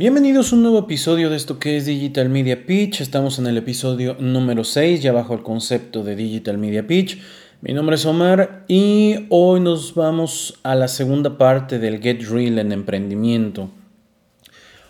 [0.00, 3.02] Bienvenidos a un nuevo episodio de esto que es Digital Media Pitch.
[3.02, 7.20] Estamos en el episodio número 6, ya bajo el concepto de Digital Media Pitch.
[7.60, 12.58] Mi nombre es Omar y hoy nos vamos a la segunda parte del Get Real
[12.58, 13.68] en emprendimiento.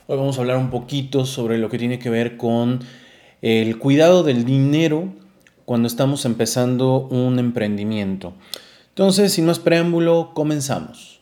[0.06, 2.78] Hoy vamos a hablar un poquito sobre lo que tiene que ver con
[3.42, 5.12] el cuidado del dinero
[5.64, 8.34] cuando estamos empezando un emprendimiento.
[8.90, 11.19] Entonces, sin más preámbulo, comenzamos.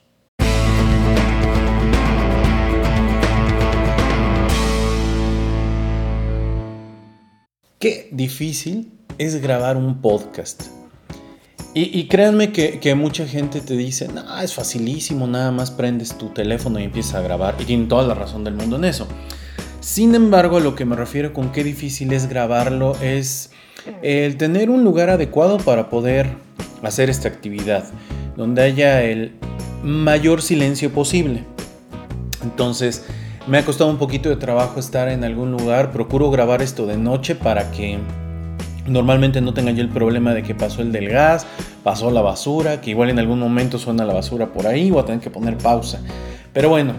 [7.78, 10.64] Qué difícil es grabar un podcast.
[11.74, 16.80] Y, créanme que, mucha gente te dice, no, es facilísimo, nada más prendes tu teléfono
[16.80, 17.54] y empiezas a grabar.
[17.60, 19.06] Y tienen toda la razón del mundo en eso.
[19.78, 23.50] Sin embargo, a lo que me refiero con qué difícil es grabarlo es
[24.02, 26.30] el tener un lugar adecuado para poder
[26.82, 27.84] hacer esta actividad,
[28.36, 29.36] donde haya el
[29.84, 31.44] mayor silencio posible.
[32.42, 33.04] Entonces,
[33.48, 35.90] me ha costado un poquito de trabajo estar en algún lugar.
[35.90, 37.98] Procuro grabar esto de noche para que
[38.86, 41.46] normalmente no tenga yo el problema de que pasó el del gas,
[41.82, 45.06] pasó la basura, que igual en algún momento suena la basura por ahí, o a
[45.06, 46.00] tener que poner pausa.
[46.52, 46.92] Pero bueno,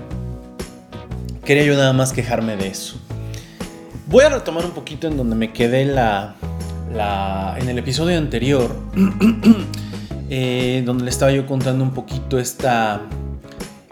[1.45, 2.97] quería yo nada más quejarme de eso.
[4.07, 6.35] Voy a retomar un poquito en donde me quedé la,
[7.59, 8.75] en el episodio anterior,
[10.31, 13.01] eh, donde le estaba yo contando un poquito esta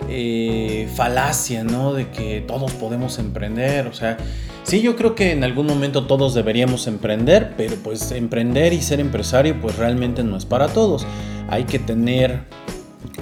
[0.09, 1.93] eh, falacia, ¿no?
[1.93, 4.17] De que todos podemos emprender, o sea,
[4.63, 8.99] sí, yo creo que en algún momento todos deberíamos emprender, pero pues emprender y ser
[8.99, 11.05] empresario pues realmente no es para todos.
[11.49, 12.41] Hay que tener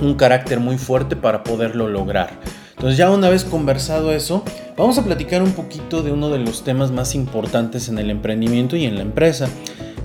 [0.02, 2.39] un carácter muy fuerte para poderlo lograr.
[2.72, 4.44] Entonces ya una vez conversado eso,
[4.78, 8.75] vamos a platicar un poquito de uno de los temas más importantes en el emprendimiento
[8.75, 9.47] y en la empresa,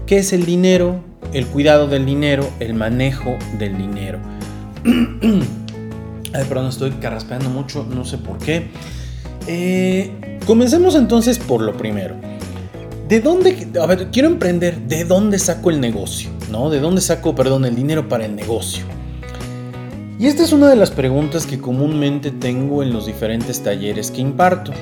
[0.07, 4.21] que es el dinero, el cuidado del dinero, el manejo del dinero.
[6.33, 8.71] Ay, perdón, estoy carraspeando mucho, no sé por qué.
[9.47, 12.15] Eh, comencemos entonces por lo primero.
[13.09, 13.69] ¿De dónde,
[14.13, 16.31] quiero emprender, ¿de dónde saco el negocio?
[16.53, 16.71] ¿No?
[16.71, 18.85] ¿De dónde saco, perdón, el dinero para el negocio?
[20.21, 24.21] Y esta es una de las preguntas que comúnmente tengo en los diferentes talleres que
[24.21, 24.73] imparto.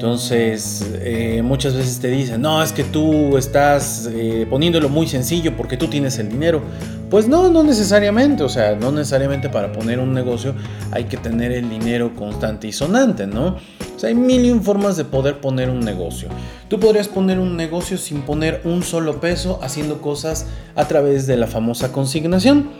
[0.00, 5.56] Entonces, eh, muchas veces te dicen, no, es que tú estás eh, poniéndolo muy sencillo
[5.56, 6.62] porque tú tienes el dinero.
[7.10, 10.54] Pues no, no necesariamente, o sea, no necesariamente para poner un negocio
[10.92, 13.56] hay que tener el dinero constante y sonante, ¿no?
[13.96, 16.28] O sea, hay mil y formas de poder poner un negocio.
[16.68, 21.36] Tú podrías poner un negocio sin poner un solo peso haciendo cosas a través de
[21.36, 22.70] la famosa consignación.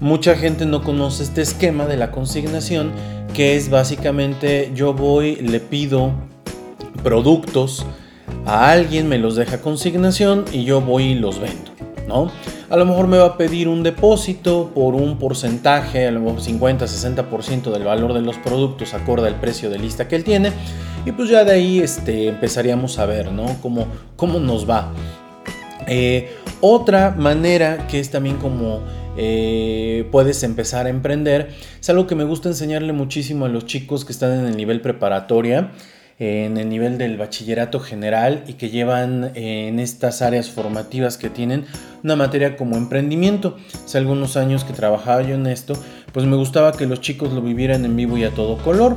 [0.00, 2.92] Mucha gente no conoce este esquema de la consignación,
[3.34, 6.12] que es básicamente yo voy, le pido
[7.02, 7.84] productos
[8.46, 11.72] a alguien, me los deja consignación y yo voy y los vendo,
[12.08, 12.30] ¿no?
[12.68, 16.40] A lo mejor me va a pedir un depósito por un porcentaje, a lo mejor
[16.40, 20.52] 50-60% del valor de los productos acorde al precio de lista que él tiene.
[21.04, 23.46] Y pues ya de ahí este, empezaríamos a ver, ¿no?
[23.62, 24.92] Cómo, cómo nos va.
[25.86, 26.28] Eh,
[26.60, 28.80] otra manera que es también como
[29.16, 31.50] eh, puedes empezar a emprender
[31.80, 34.80] es algo que me gusta enseñarle muchísimo a los chicos que están en el nivel
[34.80, 35.70] preparatoria
[36.18, 41.28] en el nivel del bachillerato general y que llevan eh, en estas áreas formativas que
[41.28, 41.66] tienen
[42.02, 43.56] una materia como emprendimiento.
[43.84, 45.74] Hace algunos años que trabajaba yo en esto,
[46.12, 48.96] pues me gustaba que los chicos lo vivieran en vivo y a todo color.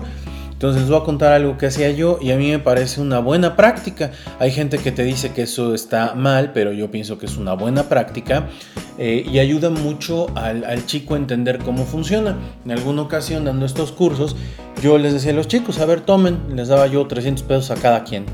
[0.60, 3.20] Entonces les voy a contar algo que hacía yo y a mí me parece una
[3.20, 4.12] buena práctica.
[4.40, 7.54] Hay gente que te dice que eso está mal, pero yo pienso que es una
[7.54, 8.50] buena práctica
[8.98, 12.36] eh, y ayuda mucho al, al, chico a entender cómo funciona.
[12.66, 14.36] En alguna ocasión dando estos cursos,
[14.84, 17.76] yo les decía a los chicos, a ver, tomen, les daba yo 300 pesos a
[17.76, 18.26] cada quien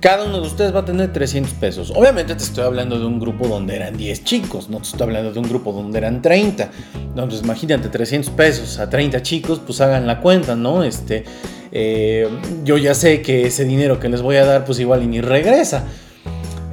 [0.00, 1.92] cada uno de ustedes va a tener 300 pesos.
[1.94, 5.32] Obviamente te estoy hablando de un grupo donde eran 10 chicos, no te estoy hablando
[5.32, 6.70] de un grupo donde eran 30.
[6.94, 10.84] Entonces imagínate 300 pesos a 30 chicos, pues hagan la cuenta, ¿no?
[10.84, 11.24] Este,
[11.72, 12.28] eh,
[12.64, 15.20] yo ya sé que ese dinero que les voy a dar, pues igual y ni
[15.20, 15.84] regresa.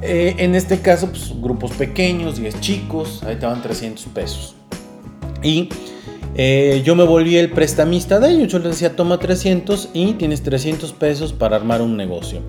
[0.02, 4.54] Eh, en este caso, pues grupos pequeños, 10 chicos, ahí te van 300 pesos.
[5.42, 5.70] Y
[6.36, 8.52] eh, yo me volví el prestamista de ellos.
[8.52, 12.40] Yo les decía, toma 300 y tienes 300 pesos para armar un negocio.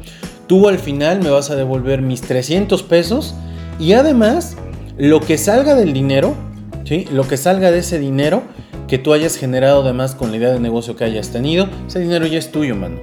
[0.47, 3.33] Tú al final me vas a devolver mis 300 pesos
[3.79, 4.55] y además
[4.97, 6.35] lo que salga del dinero,
[6.83, 7.05] ¿sí?
[7.11, 8.43] lo que salga de ese dinero
[8.87, 12.27] que tú hayas generado además con la idea de negocio que hayas tenido, ese dinero
[12.27, 12.99] ya es tuyo, mano.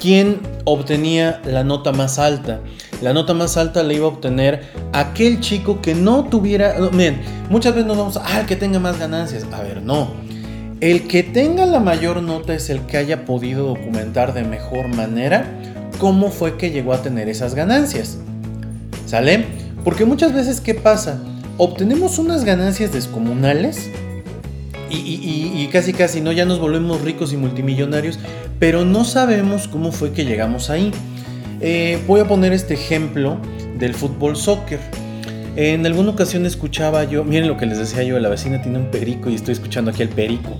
[0.00, 2.60] ¿Quién obtenía la nota más alta?
[3.02, 6.76] La nota más alta la iba a obtener aquel chico que no tuviera...
[6.92, 7.20] miren,
[7.50, 8.22] muchas veces nos vamos a...
[8.24, 9.44] Ah, el que tenga más ganancias.
[9.52, 10.08] A ver, no.
[10.80, 15.46] El que tenga la mayor nota es el que haya podido documentar de mejor manera
[15.98, 18.18] cómo fue que llegó a tener esas ganancias.
[19.06, 19.44] ¿Sale?
[19.84, 21.20] Porque muchas veces, ¿qué pasa?
[21.58, 23.90] Obtenemos unas ganancias descomunales,
[24.90, 26.32] y, casi casi, ¿no?
[26.32, 28.18] Ya nos volvemos ricos y multimillonarios,
[28.58, 30.92] pero no sabemos cómo fue que llegamos ahí.
[31.60, 33.38] Eh, voy a poner este ejemplo
[33.78, 34.78] del fútbol soccer.
[35.56, 38.90] En alguna ocasión escuchaba yo, miren lo que les decía yo, la vecina tiene un
[38.90, 40.56] perico y estoy escuchando aquí al perico.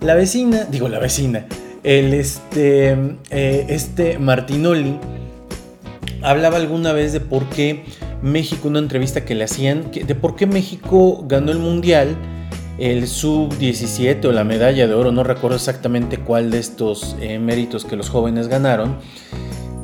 [0.00, 1.46] La vecina, digo la vecina,
[1.84, 2.96] el este,
[3.30, 4.98] eh, este Martinoli
[6.22, 7.84] hablaba alguna vez de por qué
[8.22, 12.16] México, una entrevista que le hacían, de por qué México ganó el mundial
[12.78, 17.84] el sub-17 o la medalla de oro, no recuerdo exactamente cuál de estos eh, méritos
[17.84, 18.96] que los jóvenes ganaron.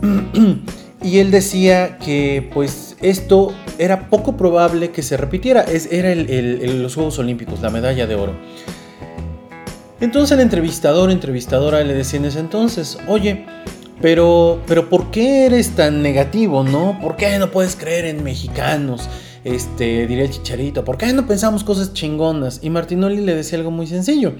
[1.02, 6.94] y él decía que pues esto era poco probable que se repitiera, es, era los
[6.94, 8.34] Juegos Olímpicos, la medalla de oro.
[10.00, 13.46] Entonces el entrevistador, entrevistadora le decía en ese entonces, oye,
[14.00, 16.98] pero, pero ¿por qué eres tan negativo, no?
[17.00, 19.08] ¿Por qué no puedes creer en mexicanos?
[19.44, 22.60] este, diría el chicharito, ¿por qué no pensamos cosas chingonas?
[22.62, 24.34] Y Martinoli le decía algo muy sencillo.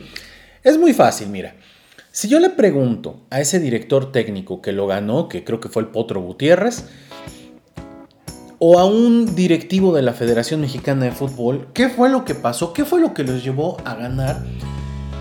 [0.63, 1.55] Es muy fácil, mira.
[2.13, 5.83] Si yo le pregunto a ese director técnico que lo ganó, que creo que fue
[5.83, 6.87] el Potro Gutiérrez,
[8.59, 12.75] o a un directivo de la Federación Mexicana de Fútbol, ¿qué fue lo que pasó?
[12.75, 14.43] ¿Qué fue lo que los llevó a ganar?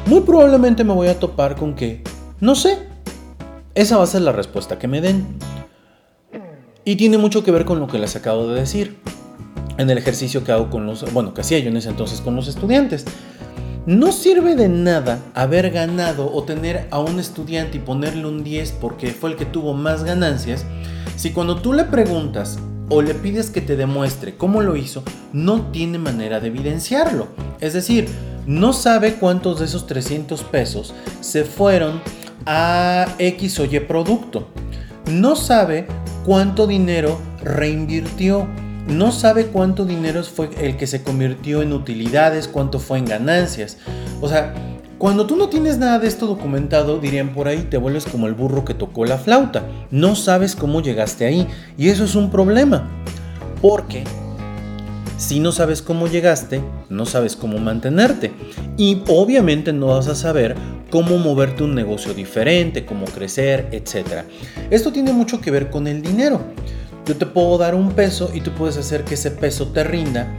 [0.10, 2.02] Muy probablemente me voy a topar con que,
[2.40, 2.80] no sé.
[3.76, 5.38] Esa va a ser la respuesta que me den.
[6.84, 8.98] Y tiene mucho que ver con lo que les acabo de decir
[9.78, 12.36] en el ejercicio que hago con los, bueno, que hacía yo en ese entonces con
[12.36, 13.06] los estudiantes.
[13.86, 18.72] No sirve de nada haber ganado o tener a un estudiante y ponerle un 10
[18.82, 20.66] porque fue el que tuvo más ganancias,
[21.18, 22.58] si cuando tú le preguntas
[22.90, 25.04] o le pides que te demuestre cómo lo hizo,
[25.34, 27.28] no tiene manera de evidenciarlo.
[27.60, 28.10] Es decir,
[28.46, 32.02] no sabe cuántos de esos 300 pesos se fueron
[32.46, 34.48] a X o Y producto.
[35.10, 35.88] No sabe
[36.26, 38.48] cuánto dinero reinvirtió
[38.90, 43.78] no sabe cuánto dinero fue el que se convirtió en utilidades, cuánto fue en ganancias.
[44.20, 44.56] O sea,
[44.98, 48.34] cuando tú no tienes nada de esto documentado, dirían por ahí, te vuelves como el
[48.34, 49.64] burro que tocó la flauta.
[49.92, 51.48] No sabes cómo llegaste ahí.
[51.78, 52.90] Y eso es un problema.
[53.62, 54.06] Porque
[55.20, 58.32] si no sabes cómo llegaste, no sabes cómo mantenerte.
[58.78, 60.56] Y obviamente no vas a saber
[60.90, 64.24] cómo moverte un negocio diferente, cómo crecer, etc.
[64.70, 66.42] Esto tiene mucho que ver con el dinero.
[67.06, 70.34] Yo te puedo dar un peso y tú puedes hacer que ese peso te rinda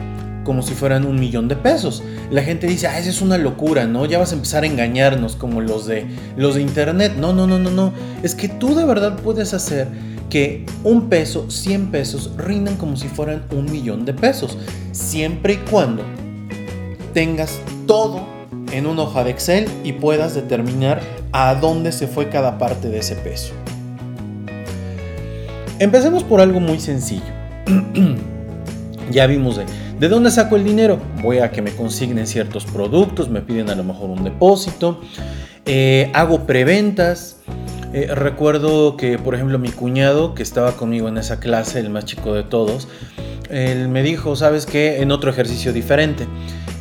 [0.44, 2.03] como si fueran un millón de pesos.
[2.31, 4.06] La gente dice, ah, esa es una locura, ¿no?
[4.06, 6.06] Ya vas a empezar a engañarnos como los de,
[6.38, 7.12] los de internet.
[7.19, 7.93] No, no, no, no, no.
[8.23, 9.88] Es que tú de verdad puedes hacer
[10.31, 14.56] que un peso, 100 pesos, rindan como si fueran un millón de pesos.
[14.93, 16.03] Siempre y cuando
[17.12, 18.25] tengas todo
[18.73, 21.00] en una hoja de Excel y puedas determinar
[21.32, 23.53] a dónde se fue cada parte de ese peso.
[25.79, 27.23] Empecemos por algo muy sencillo.
[29.11, 29.65] ya vimos de,
[29.99, 30.99] de dónde saco el dinero.
[31.23, 35.00] Voy a que me consignen ciertos productos, me piden a lo mejor un depósito,
[35.67, 37.38] eh, hago preventas.
[37.93, 42.05] Eh, recuerdo que, por ejemplo, mi cuñado, que estaba conmigo en esa clase, el más
[42.05, 42.89] chico de todos,
[43.51, 45.03] él me dijo, ¿sabes qué?
[45.03, 46.29] En otro ejercicio diferente.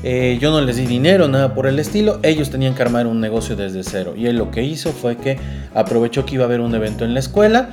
[0.03, 2.19] Eh, yo no les di dinero, nada por el estilo.
[2.21, 4.13] Ellos tenían que armar un negocio desde cero.
[4.15, 5.37] Y él lo que hizo fue que
[5.73, 7.71] aprovechó que iba a haber un evento en la escuela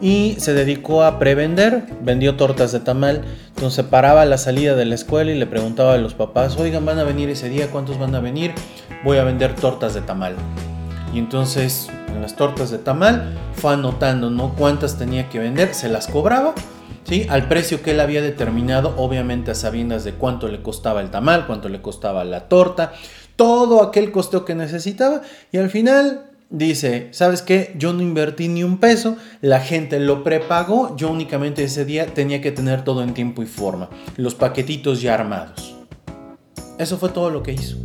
[0.00, 4.86] y se dedicó a prevender, vendió tortas de tamal, entonces paraba a la salida de
[4.86, 7.68] la escuela y le preguntaba a los papás, oigan, ¿van a venir ese día?
[7.70, 8.52] ¿Cuántos van a venir?
[9.04, 10.34] Voy a vender tortas de tamal.
[11.12, 14.54] Y entonces en las tortas de tamal fue anotando ¿no?
[14.54, 16.54] cuántas tenía que vender, se las cobraba,
[17.04, 17.26] ¿sí?
[17.28, 21.46] al precio que él había determinado, obviamente a sabiendas de cuánto le costaba el tamal,
[21.46, 22.92] cuánto le costaba la torta,
[23.36, 27.74] todo aquel costeo que necesitaba y al final dice, ¿sabes qué?
[27.78, 32.40] Yo no invertí ni un peso, la gente lo prepagó, yo únicamente ese día tenía
[32.40, 35.76] que tener todo en tiempo y forma, los paquetitos ya armados.
[36.78, 37.76] Eso fue todo lo que hizo.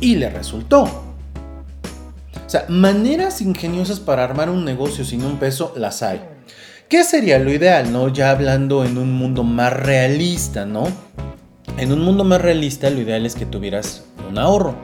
[0.00, 1.07] Y le resultó.
[2.48, 6.22] O sea, maneras ingeniosas para armar un negocio sin un peso las hay.
[6.88, 8.08] ¿Qué sería lo ideal, no?
[8.08, 10.84] Ya hablando en un mundo más realista, ¿no?
[11.76, 14.76] En un mundo más realista lo ideal es que tuvieras un ahorro.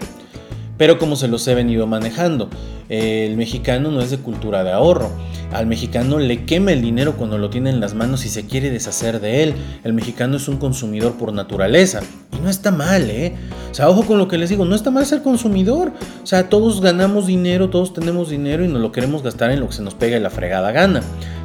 [0.76, 2.48] Pero como se los he venido manejando,
[2.88, 5.10] el mexicano no es de cultura de ahorro.
[5.52, 8.70] Al mexicano le quema el dinero cuando lo tiene en las manos y se quiere
[8.70, 9.54] deshacer de él.
[9.84, 12.00] El mexicano es un consumidor por naturaleza.
[12.36, 13.34] Y no está mal, ¿eh?
[13.70, 15.92] O sea, ojo con lo que les digo, no está mal ser consumidor.
[16.22, 19.68] O sea, todos ganamos dinero, todos tenemos dinero y nos lo queremos gastar en lo
[19.68, 21.02] que se nos pega y la fregada gana.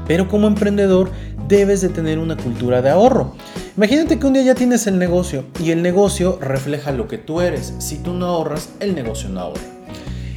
[0.07, 1.11] Pero como emprendedor
[1.49, 3.33] debes de tener una cultura de ahorro.
[3.75, 7.41] Imagínate que un día ya tienes el negocio y el negocio refleja lo que tú
[7.41, 7.73] eres.
[7.79, 9.61] Si tú no ahorras, el negocio no ahorra.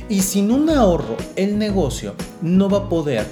[0.09, 3.27] Y sin un ahorro, el negocio no va a poder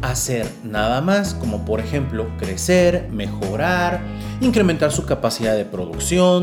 [0.00, 4.00] hacer nada más, como por ejemplo crecer, mejorar,
[4.40, 6.42] incrementar su capacidad de producción,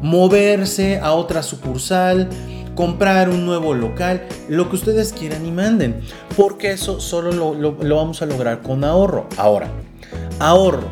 [0.00, 2.30] moverse a otra sucursal,
[2.74, 6.00] comprar un nuevo local, lo que ustedes quieran y manden,
[6.34, 9.26] porque eso solo lo, lo vamos a lograr con ahorro.
[9.36, 9.68] Ahora,
[10.38, 10.88] ahorro.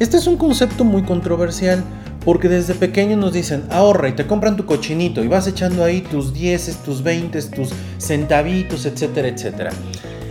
[0.00, 1.82] Este es un concepto muy controversial
[2.24, 6.00] porque desde pequeño nos dicen, ahorra y te compran tu cochinito y vas echando ahí
[6.00, 9.70] tus 10, tus 20, tus centavitos, etcétera, etcétera.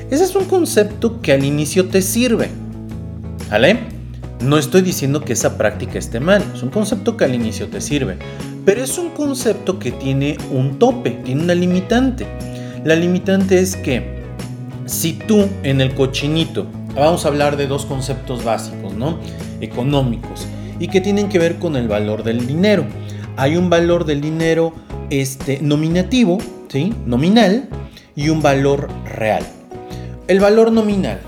[0.10, 2.50] Ese es un concepto que al inicio te sirve.
[3.50, 3.80] ¿Vale?
[4.42, 7.80] No estoy diciendo que esa práctica esté mal, es un concepto que al inicio te
[7.80, 8.18] sirve,
[8.66, 12.26] pero es un concepto que tiene un tope, tiene una limitante.
[12.84, 14.22] La limitante es que
[14.86, 19.20] si tú en el cochinito, vamos a hablar de dos conceptos básicos, ¿no?
[19.62, 20.48] Económicos
[20.80, 22.86] y que tienen que ver con el valor del dinero.
[23.38, 24.74] Hay un valor del dinero
[25.10, 26.94] este, nominativo, ¿sí?
[27.06, 27.70] nominal,
[28.16, 29.44] y un valor real.
[30.28, 31.20] El valor nominal.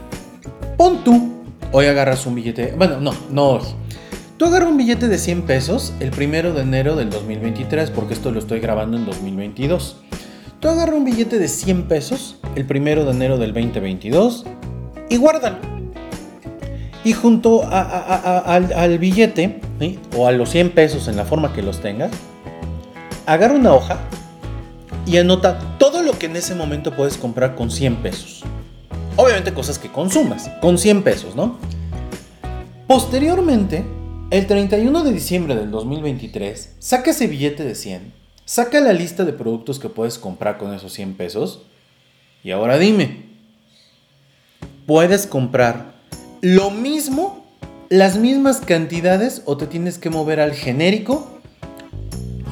[0.77, 1.31] Pon tú,
[1.72, 3.62] hoy agarras un billete, bueno, no, no hoy.
[4.38, 8.31] Tú agarras un billete de 100 pesos el primero de enero del 2023, porque esto
[8.31, 10.01] lo estoy grabando en 2022.
[10.60, 14.45] Tú agarras un billete de 100 pesos el primero de enero del 2022
[15.15, 15.57] y guárdalo
[17.05, 19.62] y junto al, billete
[20.17, 22.12] o a los 100 pesos en la forma que los tengas,
[23.27, 24.00] agarra una hoja
[25.05, 28.43] y anota todo lo que en ese momento puedes comprar con 100 pesos.
[29.17, 31.60] Obviamente cosas que consumas, con 100 pesos, ¿no?
[32.88, 33.86] Posteriormente,
[34.31, 38.13] el 31 de diciembre del 2023, saca ese billete de 100,
[38.45, 41.62] saca la lista de productos que puedes comprar con esos 100 pesos
[42.43, 43.35] y ahora dime,
[44.86, 45.96] ¿puedes comprar
[46.42, 47.44] lo mismo,
[47.89, 51.39] las mismas cantidades o te tienes que mover al genérico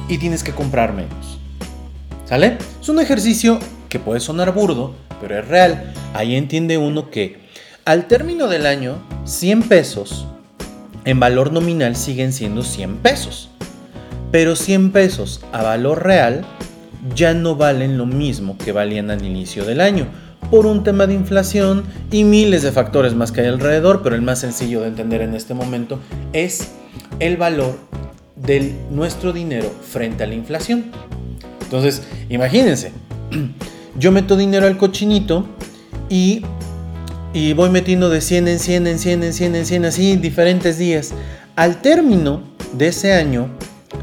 [0.08, 1.38] y tienes que comprar menos.
[2.24, 2.58] ¿Sale?
[2.80, 5.92] Es un ejercicio que puede sonar burdo, pero es real.
[6.14, 7.38] Ahí entiende uno que
[7.84, 10.26] al término del año, 100 pesos
[11.04, 13.50] en valor nominal siguen siendo 100 pesos.
[14.32, 16.44] Pero 100 pesos a valor real
[17.14, 20.08] ya no valen lo mismo que valían al inicio del año
[20.50, 24.22] por un tema de inflación y miles de factores más que hay alrededor, pero el
[24.22, 25.98] más sencillo de entender en este momento
[26.32, 26.72] es
[27.20, 27.78] el valor
[28.36, 30.86] de nuestro dinero frente a la inflación.
[31.62, 32.92] Entonces, imagínense,
[33.98, 35.46] yo meto dinero al cochinito
[36.08, 36.42] y,
[37.32, 40.78] y voy metiendo de 100 en 100, en 100, en 100, en 100, así diferentes
[40.78, 41.12] días.
[41.56, 42.42] Al término
[42.76, 43.48] de ese año,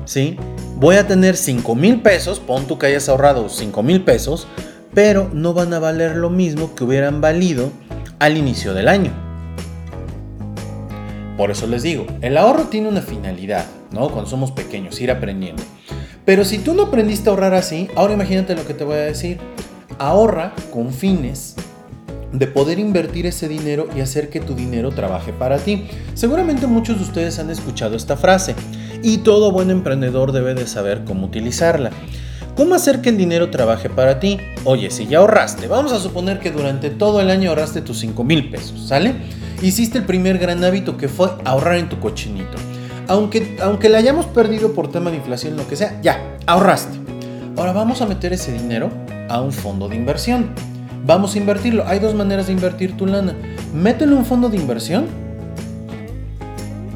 [0.06, 0.38] ¿sí?
[0.78, 4.48] Voy a tener 5 mil pesos, pon tú que hayas ahorrado 5 mil pesos,
[4.94, 7.72] pero no van a valer lo mismo que hubieran valido
[8.20, 9.12] al inicio del año.
[11.38, 14.10] Por eso les digo, el ahorro tiene una finalidad, ¿no?
[14.10, 15.64] Cuando somos pequeños, ir aprendiendo.
[16.26, 19.02] Pero si tú no aprendiste a ahorrar así, ahora imagínate lo que te voy a
[19.02, 19.40] decir.
[19.98, 21.56] Ahorra con fines
[22.32, 25.88] de poder invertir ese dinero y hacer que tu dinero trabaje para ti.
[26.14, 28.56] Seguramente muchos de ustedes han escuchado esta frase
[29.04, 31.92] y todo buen emprendedor debe de saber cómo utilizarla.
[32.56, 34.38] ¿Cómo hacer que el dinero trabaje para ti?
[34.66, 38.24] Oye, si ya ahorraste, vamos a suponer que durante todo el año ahorraste tus 5
[38.26, 39.16] mil pesos, ¿sale?
[39.62, 42.58] Hiciste el primer gran hábito que fue ahorrar en tu cochinito.
[43.08, 47.00] Aunque, aunque la hayamos perdido por tema de inflación, lo que sea, ya, ahorraste.
[47.58, 48.90] Ahora vamos a meter ese dinero
[49.30, 50.54] a un fondo de inversión.
[51.06, 51.86] Vamos a invertirlo.
[51.88, 53.36] Hay dos maneras de invertir tu lana.
[53.74, 55.06] Mételo en un fondo de inversión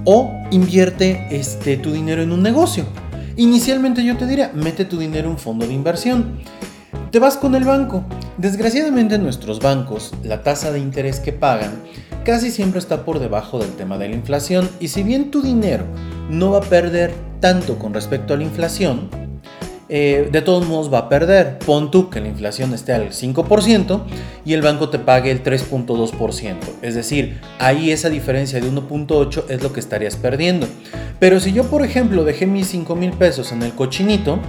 [0.03, 2.85] o invierte este, tu dinero en un negocio.
[3.38, 6.39] Inicialmente yo te diría, mete tu dinero en un fondo de inversión.
[7.12, 8.06] Te vas con el banco.
[8.38, 11.72] Desgraciadamente en nuestros bancos, la tasa de interés que pagan
[12.24, 15.86] casi siempre está por debajo del tema de la inflación y si bien tu dinero
[16.30, 19.10] no va a perder tanto con respecto a la inflación,
[19.88, 21.60] eh, de todos modos va a perder.
[21.60, 24.01] Pon tú que la inflación esté al 5%
[24.44, 26.56] y el banco te pague el 3.2%.
[26.82, 30.68] Es decir, ahí esa diferencia de 1.8 es lo que estarías perdiendo.
[31.20, 34.39] Pero si yo, por ejemplo, dejé mis 5 mil pesos en el cochinito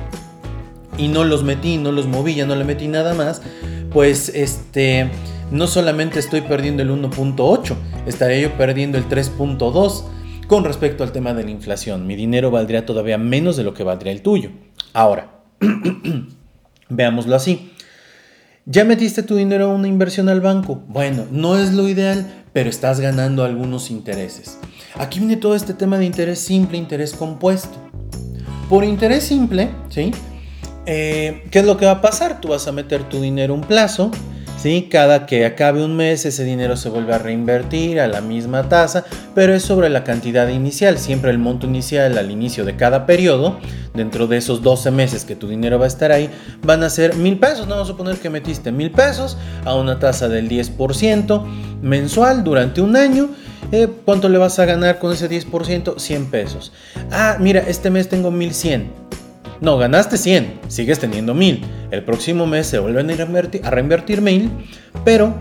[0.99, 3.43] y no los metí, no los moví, ya no le metí nada más,
[3.93, 5.11] pues este,
[5.51, 7.75] no solamente estoy perdiendo el 1.8,
[8.07, 10.05] estaría yo perdiendo el 3.2
[10.47, 12.07] con respecto al tema de la inflación.
[12.07, 14.51] Mi dinero valdría todavía menos de lo que valdría el tuyo.
[14.93, 15.43] Ahora,
[16.89, 17.73] veámoslo así.
[18.65, 20.83] ¿Ya metiste tu dinero a una inversión al banco?
[20.89, 24.59] Bueno, no es lo ideal, pero estás ganando algunos intereses.
[24.97, 27.79] Aquí viene todo este tema de interés simple, interés compuesto.
[28.69, 30.11] Por interés simple, ¿sí?
[30.87, 32.41] Eh, ¿Qué es lo que va a pasar?
[32.41, 34.11] Tú vas a meter tu dinero un plazo,
[34.57, 34.89] ¿sí?
[34.91, 39.05] Cada que acabe un mes ese dinero se vuelve a reinvertir a la misma tasa,
[39.35, 43.59] pero es sobre la cantidad inicial, siempre el monto inicial al inicio de cada periodo
[43.95, 46.31] dentro de esos 12 meses que tu dinero va a estar ahí,
[46.63, 47.67] van a ser mil pesos.
[47.67, 51.45] No vamos a suponer que metiste mil pesos a una tasa del 10%
[51.83, 53.31] mensual durante un año.
[53.73, 55.99] Eh, ¿Cuánto le vas a ganar con ese 10%?
[55.99, 56.73] 100 pesos.
[57.11, 59.06] Ah, mira, este mes tengo 1100.
[59.61, 61.63] No, ganaste 100, sigues teniendo 1000.
[61.91, 64.51] El próximo mes se vuelven a reinvertir, a reinvertir 1000,
[65.05, 65.35] pero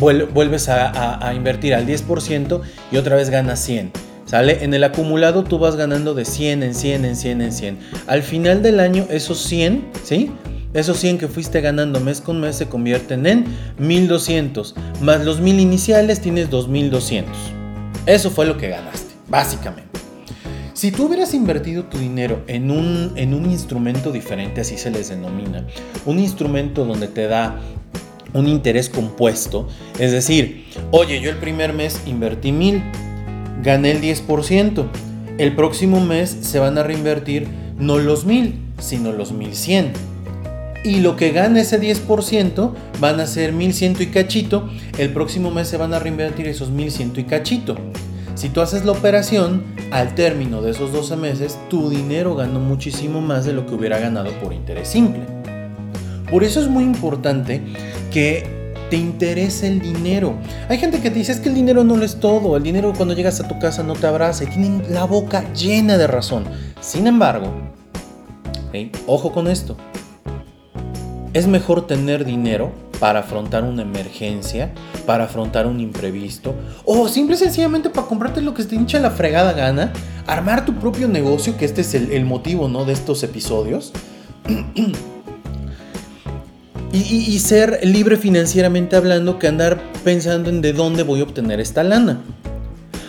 [0.00, 2.60] vuelves a, a invertir al 10%
[2.92, 3.92] y otra vez ganas 100.
[4.28, 4.62] ¿Sale?
[4.62, 7.78] En el acumulado tú vas ganando de 100 en 100 en 100 en 100.
[8.06, 10.30] Al final del año esos 100, ¿sí?
[10.74, 13.46] Esos 100 que fuiste ganando mes con mes se convierten en
[13.78, 14.74] 1200.
[15.00, 17.34] Más los 1000 iniciales tienes 2200.
[18.04, 19.98] Eso fue lo que ganaste, básicamente.
[20.78, 25.08] Si tú hubieras invertido tu dinero en un, en un instrumento diferente, así se les
[25.08, 25.66] denomina,
[26.06, 27.58] un instrumento donde te da
[28.32, 29.66] un interés compuesto,
[29.98, 32.80] es decir, oye, yo el primer mes invertí 1000
[33.60, 34.86] gané el 10%.
[35.38, 39.90] El próximo mes se van a reinvertir no los 1000, sino los 1100.
[40.84, 44.70] Y lo que gane ese 10% van a ser 1100 y cachito.
[44.96, 47.74] El próximo mes se van a reinvertir esos 1100 y cachito.
[48.38, 53.20] Si tú haces la operación, al término de esos 12 meses, tu dinero ganó muchísimo
[53.20, 55.22] más de lo que hubiera ganado por interés simple.
[56.30, 57.60] Por eso es muy importante
[58.12, 60.36] que te interesa el dinero.
[60.68, 62.92] Hay gente que te dice es que el dinero no lo es todo, el dinero
[62.96, 66.44] cuando llegas a tu casa no te abraza y tienen la boca llena de razón.
[66.80, 67.52] Sin embargo,
[69.08, 69.76] ojo con esto,
[71.32, 74.72] es mejor tener dinero para afrontar una emergencia,
[75.06, 79.10] para afrontar un imprevisto, o simple y sencillamente para comprarte lo que te hincha la
[79.10, 79.92] fregada gana,
[80.26, 82.84] armar tu propio negocio, que este es el, motivo ¿no?
[82.84, 83.92] de estos episodios.
[86.92, 91.84] y, ser libre financieramente hablando que andar pensando en de dónde voy a obtener esta
[91.84, 92.20] lana.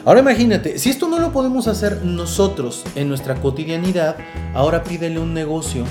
[0.06, 4.16] Ahora imagínate, si esto no lo podemos hacer nosotros en nuestra cotidianidad,
[4.54, 5.84] ahora pídele un negocio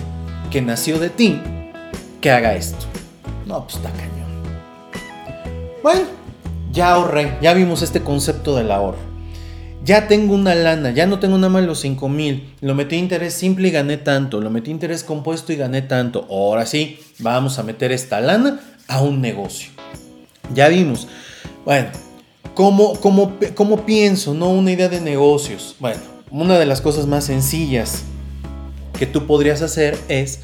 [0.51, 1.41] que nació de ti
[2.21, 2.87] que haga esto.
[3.49, 4.29] No, pues está cañón.
[5.83, 6.03] Bueno,
[6.71, 9.09] ya ahorré, ya vimos este concepto del ahorro
[9.89, 13.33] ya tengo una lana, ya no tengo nada más los 5 mil, lo metí interés
[13.33, 16.27] simple y gané tanto, lo metí interés compuesto y gané tanto.
[16.29, 19.71] Ahora sí, vamos a meter esta lana a un negocio.
[20.53, 21.09] Ya vimos.
[21.65, 21.89] Bueno,
[22.53, 24.35] ¿cómo, cómo, cómo pienso?
[24.35, 25.75] No una idea de negocios.
[25.81, 28.03] Bueno, una de las cosas más sencillas
[28.99, 30.41] que tú podrías hacer es,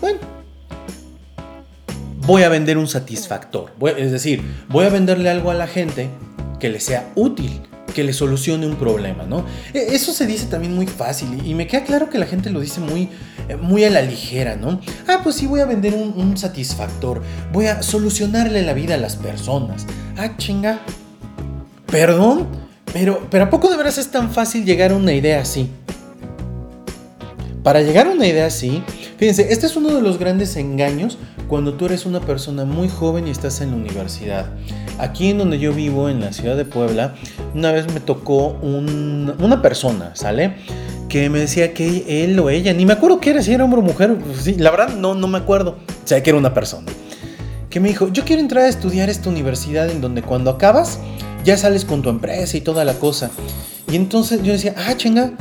[0.00, 0.18] bueno,
[2.26, 3.72] voy a vender un satisfactor.
[3.96, 6.08] es decir, voy a venderle algo a la gente
[6.58, 9.44] que le sea útil que le solucione un problema, ¿no?
[9.72, 12.60] E, eso se dice también muy fácil y me queda claro que la gente lo
[12.60, 13.08] dice muy,
[13.48, 14.80] eh, muy a la ligera, ¿no?
[15.06, 19.16] Ah, pues sí, voy a vender un, satisfactor, voy a solucionarle la vida a las
[19.16, 19.86] personas.
[20.16, 20.80] Ah, chinga.
[21.86, 22.48] Perdón,
[22.92, 25.68] pero, pero ¿a poco de veras es tan fácil llegar a una idea así?
[27.62, 28.82] Para llegar a una idea así,
[29.18, 31.18] fíjense, este es uno de los grandes engaños
[31.52, 34.46] cuando tú eres una persona muy joven y estás en la universidad.
[34.98, 37.12] Aquí en donde yo vivo, en la ciudad de Puebla,
[37.54, 40.54] una vez me tocó una persona, ¿sale?
[41.10, 43.80] Que me decía que él o ella, ni me acuerdo qué era, si era hombre
[43.80, 46.90] o mujer, sí, la verdad no, no me acuerdo, o sea, que era una persona.
[47.68, 51.00] Que me dijo, yo quiero entrar a estudiar esta universidad en donde cuando acabas
[51.44, 53.30] ya sales con tu empresa y toda la cosa.
[53.90, 55.32] Y entonces yo decía, ah, chinga,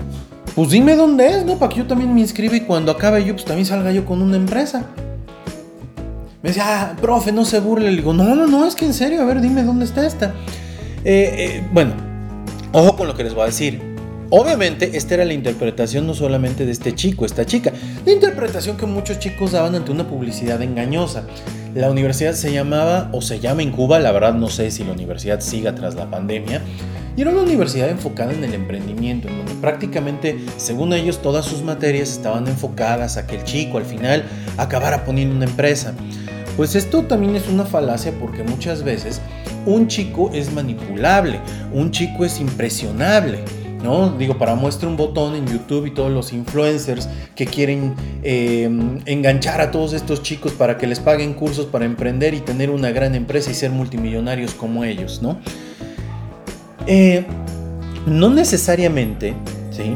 [0.56, 1.58] pues dime dónde es, ¿no?
[1.58, 4.22] Para que yo también me inscriba y cuando acabe yo, pues también salga yo con
[4.22, 4.90] una empresa.
[6.44, 7.92] Me decía, ah, profe, no se burle.
[7.92, 10.34] Le digo, no, no, no, es que en serio, a ver, dime dónde está esta.
[11.04, 11.94] Eh, eh, bueno,
[12.72, 13.92] ojo con lo que les voy a decir.
[14.34, 17.74] Obviamente, esta era la interpretación no solamente de este chico, esta chica,
[18.06, 21.26] la interpretación que muchos chicos daban ante una publicidad engañosa.
[21.76, 24.94] La universidad se llamaba, o se llama en Cuba, la verdad no sé si la
[24.94, 26.62] universidad siga tras la pandemia,
[27.18, 31.62] y era una universidad enfocada en el emprendimiento, en donde prácticamente, según ellos, todas sus
[31.62, 34.24] materias estaban enfocadas a que el chico al final
[34.56, 35.94] acabara poniendo una empresa.
[36.58, 39.22] Pues esto también es una falacia porque muchas veces
[39.66, 41.40] un chico es manipulable,
[41.74, 43.40] un chico es impresionable.
[43.84, 44.12] ¿No?
[44.12, 49.60] Digo, para muestra un botón en YouTube y todos los influencers que quieren em, enganchar
[49.60, 53.16] a todos estos chicos para que les paguen cursos para emprender y tener una gran
[53.16, 55.40] empresa y ser multimillonarios como ellos, ¿no?
[56.86, 57.26] Eh,
[58.06, 59.34] no necesariamente,
[59.72, 59.96] ¿sí?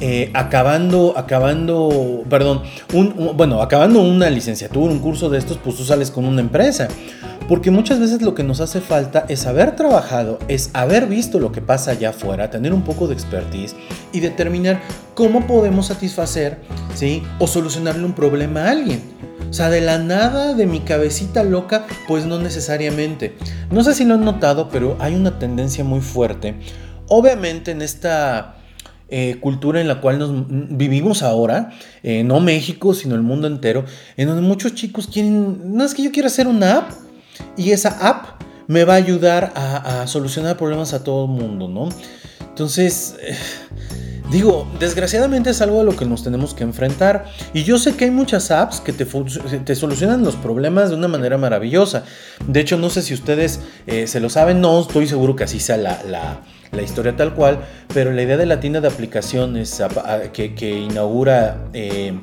[0.00, 2.62] Eh, acabando, acabando, perdón,
[3.36, 6.88] bueno, acabando una licenciatura, un curso de estos, pues tú sales con una empresa.
[7.48, 11.52] Porque muchas veces lo que nos hace falta es haber trabajado, es haber visto lo
[11.52, 13.76] que pasa allá afuera, tener un poco de expertise
[14.12, 14.80] y determinar
[15.14, 16.60] cómo podemos satisfacer,
[16.94, 17.22] ¿sí?
[17.38, 19.02] O solucionarle un problema a alguien.
[19.50, 23.36] O sea, de la nada, de mi cabecita loca, pues no necesariamente.
[23.70, 26.54] No sé si lo han notado, pero hay una tendencia muy fuerte.
[27.08, 28.53] Obviamente en esta
[29.16, 30.32] eh, cultura en la cual nos
[30.76, 31.70] vivimos ahora,
[32.02, 33.84] eh, no México, sino el mundo entero,
[34.16, 36.90] en donde muchos chicos quieren, no es que yo quiero hacer una app
[37.56, 41.90] y esa app me va a ayudar a, solucionar problemas a todo el mundo, ¿no?
[42.40, 43.36] Entonces, eh,
[44.32, 47.26] digo, desgraciadamente es algo a lo que nos tenemos que enfrentar.
[47.52, 51.06] Y yo sé que hay muchas apps que te, te solucionan los problemas de una
[51.06, 52.02] manera maravillosa.
[52.48, 55.76] De hecho, no sé si ustedes se lo saben, no estoy seguro que así sea
[55.76, 56.42] la
[56.82, 57.60] historia tal cual,
[57.92, 59.82] pero la idea de la tienda de aplicaciones
[60.32, 62.18] que, inaugura eh,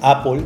[0.00, 0.42] Apple,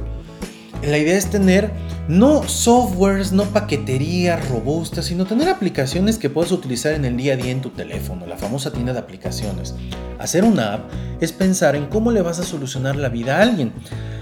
[0.83, 1.71] la idea es tener
[2.09, 7.37] no softwares, no paqueterías robustas, sino tener aplicaciones que puedas utilizar en el día a
[7.37, 9.75] día en tu teléfono, la famosa tienda de aplicaciones.
[10.19, 13.73] Hacer una app es pensar en cómo le vas a solucionar la vida a alguien.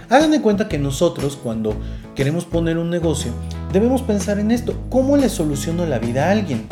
[0.08, 1.76] Hagan de cuenta que nosotros cuando
[2.14, 3.32] queremos poner un negocio,
[3.72, 6.66] debemos pensar en esto, ¿cómo le soluciono la vida a alguien?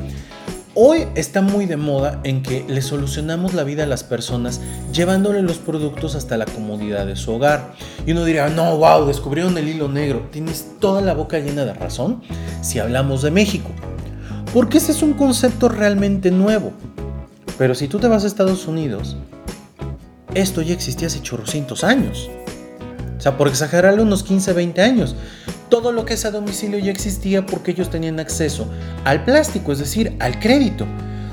[0.74, 5.42] Hoy está muy de moda en que le solucionamos la vida a las personas llevándole
[5.42, 7.74] los productos hasta la comodidad de su hogar.
[8.06, 10.28] Y uno dirá, no, wow, descubrieron el hilo negro.
[10.32, 12.22] Tienes toda la boca llena de razón
[12.62, 13.68] si hablamos de México.
[14.54, 16.72] Porque ese es un concepto realmente nuevo.
[17.58, 19.18] Pero si tú te vas a Estados Unidos,
[20.32, 22.30] esto ya existía hace chorrocientos años.
[23.22, 25.14] O sea, por exagerarle unos 15, 20 años
[25.68, 28.66] todo lo que es a domicilio ya existía porque ellos tenían acceso
[29.04, 30.88] al plástico, es decir, al crédito.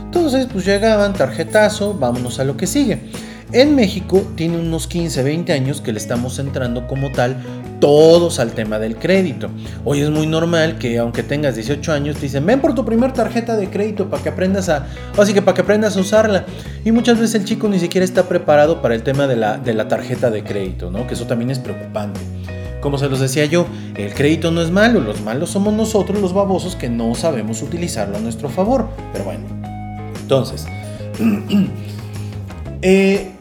[0.06, 3.10] Entonces, pues llegaban, tarjetazo, vámonos a lo que sigue.
[3.54, 7.38] En México tiene unos 15, 20 años que le estamos entrando como tal
[7.80, 9.50] todos al tema del crédito.
[9.86, 13.14] Hoy es muy normal que aunque tengas 18 años te dicen, ven por tu primer
[13.14, 14.88] tarjeta de crédito para que aprendas a,
[15.18, 16.46] así que para que aprendas a usarla.
[16.86, 19.74] Y muchas veces el chico ni siquiera está preparado para el tema de la, de
[19.74, 21.08] la tarjeta de crédito, ¿no?
[21.08, 22.20] Que eso también es preocupante.
[22.82, 23.66] Como se los decía yo,
[23.96, 28.18] el crédito no es malo, los malos somos nosotros los babosos que no sabemos utilizarlo
[28.18, 28.88] a nuestro favor.
[29.12, 29.46] Pero bueno,
[30.22, 30.66] entonces,
[32.82, 33.32] eh,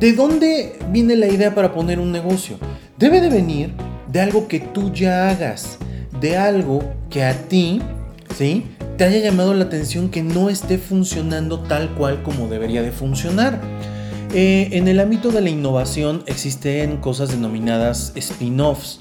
[0.00, 2.58] ¿de dónde viene la idea para poner un negocio?
[2.98, 3.72] Debe de venir
[4.10, 5.78] de algo que tú ya hagas,
[6.20, 7.80] de algo que a ti,
[8.36, 8.66] ¿sí?
[8.96, 13.60] Te haya llamado la atención que no esté funcionando tal cual como debería de funcionar.
[14.32, 19.00] Eh, en el ámbito de la innovación existen cosas denominadas spin-offs.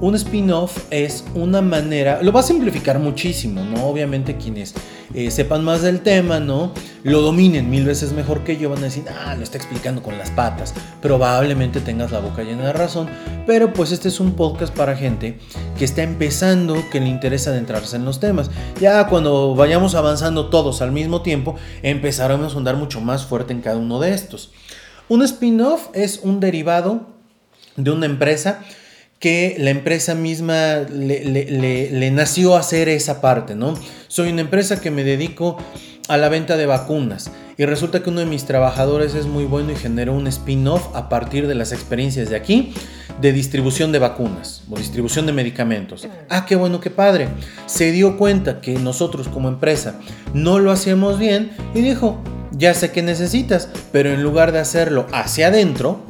[0.00, 3.86] Un spin-off es una manera, lo va a simplificar muchísimo, ¿no?
[3.86, 4.74] Obviamente quienes
[5.12, 6.72] eh, sepan más del tema, ¿no?
[7.02, 10.16] Lo dominen mil veces mejor que yo, van a decir, ah, lo está explicando con
[10.16, 10.72] las patas.
[11.02, 13.10] Probablemente tengas la boca llena de razón,
[13.46, 15.38] pero pues este es un podcast para gente
[15.76, 18.50] que está empezando, que le interesa adentrarse en los temas.
[18.80, 23.60] Ya cuando vayamos avanzando todos al mismo tiempo, empezaremos a andar mucho más fuerte en
[23.60, 24.50] cada uno de estos.
[25.10, 27.06] Un spin-off es un derivado
[27.76, 28.62] de una empresa
[29.20, 33.74] que la empresa misma le, nació a hacer esa parte, ¿no?
[34.08, 35.58] Soy una empresa que me dedico
[36.08, 39.72] a la venta de vacunas y resulta que uno de mis trabajadores es muy bueno
[39.72, 42.72] y generó un spin-off a partir de las experiencias de aquí
[43.20, 46.08] de distribución de vacunas o distribución de medicamentos.
[46.30, 47.28] Ah, qué bueno, qué padre.
[47.66, 50.00] Se dio cuenta que nosotros como empresa
[50.32, 52.18] no lo hacíamos bien y dijo,
[52.52, 56.00] ya sé que necesitas, pero en lugar de hacerlo hacia adentro,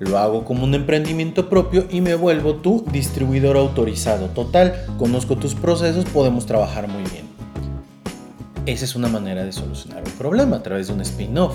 [0.00, 4.26] lo hago como un emprendimiento propio y me vuelvo tu distribuidor autorizado.
[4.28, 7.28] Total, conozco tus procesos, podemos trabajar muy bien.
[8.66, 11.54] Esa es una manera de solucionar un problema a través de un spin-off.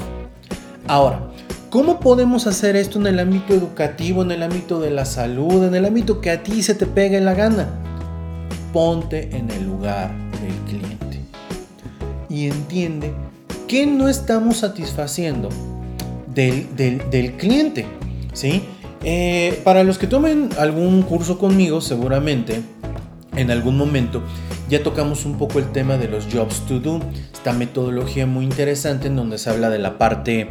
[0.87, 1.27] Ahora,
[1.69, 5.75] ¿cómo podemos hacer esto en el ámbito educativo, en el ámbito de la salud, en
[5.75, 7.67] el ámbito que a ti se te pegue la gana?
[8.71, 11.21] Ponte en el lugar del cliente
[12.29, 13.13] y entiende
[13.67, 15.49] ¿qué no estamos satisfaciendo
[16.27, 17.85] del, cliente?
[18.35, 18.63] ¿Sí?
[19.03, 22.61] Eh, para los que tomen algún curso conmigo, seguramente
[23.35, 24.21] en algún momento
[24.69, 26.99] ya tocamos un poco el tema de los jobs to do,
[27.31, 30.47] esta metodología muy interesante en donde se habla de la parte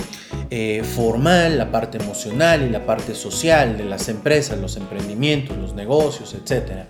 [0.50, 5.74] eh, formal, la parte emocional y la parte social de las empresas, los emprendimientos, los
[5.74, 6.86] negocios, etcétera.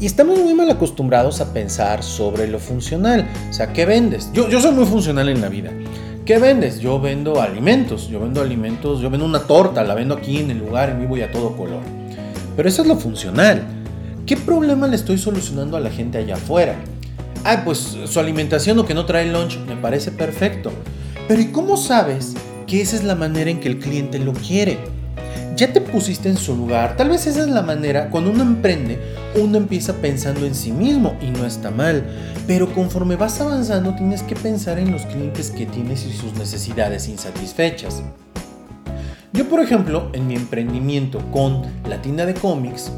[0.00, 3.28] Y estamos muy mal acostumbrados a pensar sobre lo funcional.
[3.50, 4.30] O sea, ¿qué vendes?
[4.32, 5.70] Yo soy muy funcional en la vida.
[6.30, 6.78] ¿Qué vendes?
[6.78, 8.08] Yo vendo alimentos.
[8.08, 9.00] Yo vendo alimentos.
[9.00, 9.82] Yo vendo una torta.
[9.82, 11.80] La vendo aquí en el lugar en vivo y a todo color.
[12.54, 13.64] Pero eso es lo funcional.
[14.26, 16.76] ¿Qué problema le estoy solucionando a la gente allá afuera?
[17.42, 19.58] Ah, pues su alimentación o que no trae lunch.
[19.66, 20.70] Me parece perfecto.
[21.26, 22.34] Pero ¿y cómo sabes
[22.68, 24.78] que esa es la manera en que el cliente lo quiere?
[25.60, 26.96] Ya te pusiste en su lugar.
[26.96, 28.98] Tal vez esa es la manera, cuando uno emprende,
[29.34, 32.02] uno empieza pensando en sí mismo y no está mal.
[32.46, 37.08] Pero conforme vas avanzando, tienes que pensar en los clientes que tienes y sus necesidades
[37.08, 38.02] insatisfechas.
[39.34, 42.90] Yo, por ejemplo, en mi emprendimiento con la tienda de cómics,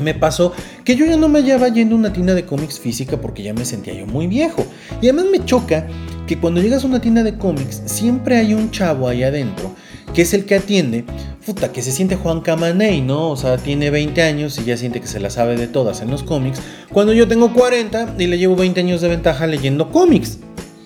[0.00, 0.52] me pasó
[0.84, 3.54] que yo ya no me hallaba yendo a una tienda de cómics física porque ya
[3.54, 4.64] me sentía yo muy viejo.
[5.00, 5.88] Y además me choca
[6.28, 9.74] que cuando llegas a una tienda de cómics siempre hay un chavo ahí adentro
[10.14, 11.04] que es el que atiende,
[11.44, 13.30] puta, que se siente Juan Camaney, ¿no?
[13.30, 16.10] O sea, tiene 20 años y ya siente que se la sabe de todas en
[16.10, 16.60] los cómics,
[16.92, 20.38] cuando yo tengo 40 y le llevo 20 años de ventaja leyendo cómics,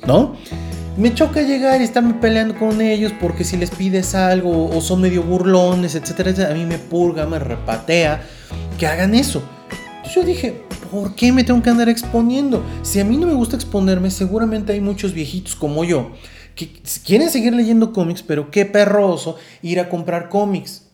[0.07, 0.35] ¿no?
[0.97, 5.03] Me choca llegar y estarme peleando con ellos porque si les pides algo o son
[5.03, 8.23] medio burlones, etcétera, a mí me purga, me repatea
[8.79, 9.43] que hagan eso.
[10.15, 12.65] yo dije, ¿por qué me tengo que andar exponiendo?
[12.81, 16.13] Si a mí no me gusta exponerme, seguramente hay muchos viejitos como yo
[16.57, 16.73] que
[17.05, 20.87] quieren seguir leyendo cómics, pero qué perroso ir a comprar cómics.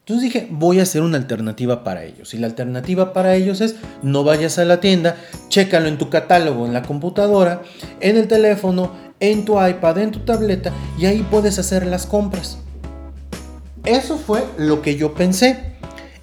[0.00, 2.32] Entonces dije, voy a hacer una alternativa para ellos.
[2.32, 5.16] Y la alternativa para ellos es, no vayas a la tienda,
[5.48, 7.62] chécalo en tu catálogo, en la computadora,
[8.00, 12.58] en el teléfono, en tu iPad, en tu tableta, y ahí puedes hacer las compras.
[13.84, 15.74] Eso fue lo que yo pensé.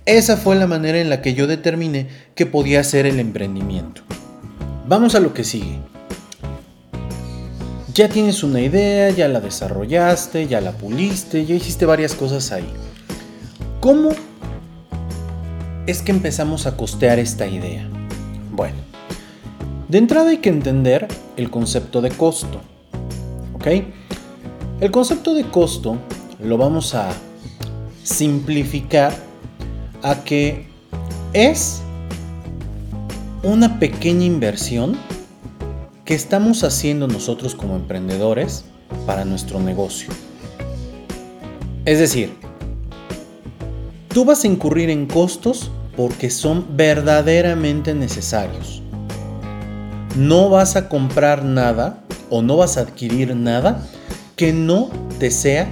[0.06, 4.02] Esa fue la manera en la que yo determiné que podía hacer el emprendimiento.
[4.88, 5.80] Vamos a lo que sigue.
[7.96, 12.68] Ya tienes una idea, ya la desarrollaste, ya la puliste, ya hiciste varias cosas ahí.
[13.80, 14.10] ¿Cómo
[15.88, 17.88] es que empezamos a costear esta idea?
[18.52, 18.76] Bueno,
[19.88, 22.60] de entrada hay que entender el concepto de costo.
[23.54, 23.68] ¿Ok?
[24.82, 25.98] El concepto de costo
[26.44, 27.14] lo vamos a
[28.04, 29.16] simplificar
[30.04, 30.68] a que
[31.32, 31.82] es
[33.42, 34.98] una pequeña inversión
[36.06, 38.66] que estamos haciendo nosotros como emprendedores
[39.08, 40.10] para nuestro negocio.
[41.84, 42.38] Es decir,
[44.10, 48.84] tú vas a incurrir en costos porque son verdaderamente necesarios.
[50.16, 53.84] No vas a comprar nada o no vas a adquirir nada
[54.36, 55.68] que no te sea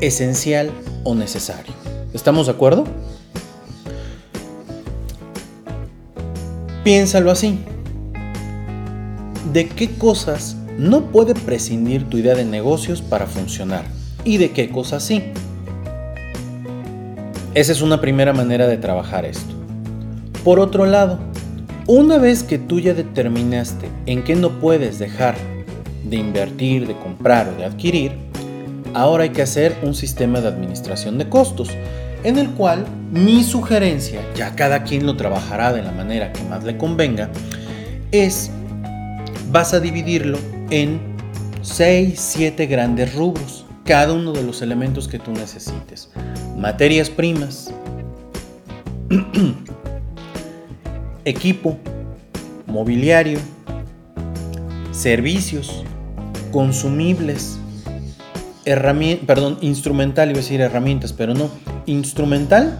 [0.00, 0.72] esencial
[1.04, 1.72] o necesario.
[2.12, 2.84] ¿Estamos de acuerdo?
[6.82, 7.58] Piénsalo así.
[9.52, 13.82] ¿De qué cosas no puede prescindir tu idea de negocios para funcionar?
[14.24, 15.24] ¿Y de qué cosas sí?
[17.54, 19.52] Esa es una primera manera de trabajar esto.
[20.44, 21.18] Por otro lado,
[21.88, 25.34] una vez que tú ya determinaste en qué no puedes dejar
[26.04, 28.12] de invertir, de comprar o de adquirir,
[28.94, 31.70] ahora hay que hacer un sistema de administración de costos
[32.22, 36.62] en el cual mi sugerencia, ya cada quien lo trabajará de la manera que más
[36.62, 37.30] le convenga,
[38.12, 38.52] es
[39.50, 40.38] vas a dividirlo
[40.70, 41.00] en
[41.62, 46.10] 6, 7 grandes rubros, cada uno de los elementos que tú necesites.
[46.56, 47.72] Materias primas,
[51.24, 51.76] equipo,
[52.66, 53.38] mobiliario,
[54.92, 55.84] servicios,
[56.52, 57.58] consumibles,
[59.26, 61.50] perdón, instrumental, iba a decir herramientas, pero no,
[61.86, 62.78] instrumental.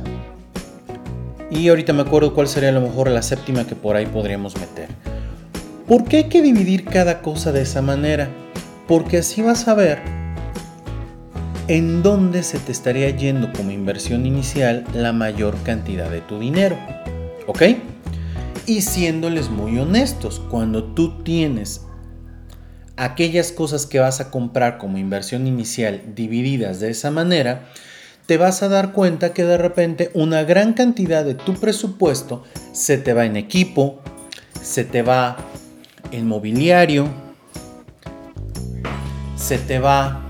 [1.51, 4.55] Y ahorita me acuerdo cuál sería a lo mejor la séptima que por ahí podríamos
[4.57, 4.89] meter.
[5.91, 8.31] ¿Por qué hay que dividir cada cosa de esa manera?
[8.87, 9.99] Porque así vas a ver
[11.67, 16.79] en dónde se te estaría yendo como inversión inicial la mayor cantidad de tu dinero.
[17.49, 17.63] ¿Ok?
[18.67, 21.81] Y siéndoles muy honestos, cuando tú tienes
[22.97, 27.65] aquellas cosas que vas a comprar como inversión inicial divididas de esa manera,
[28.27, 32.97] te vas a dar cuenta que de repente una gran cantidad de tu presupuesto se
[32.97, 34.01] te va en equipo,
[34.63, 35.50] se te va
[36.13, 37.09] en mobiliario,
[39.37, 40.27] se te va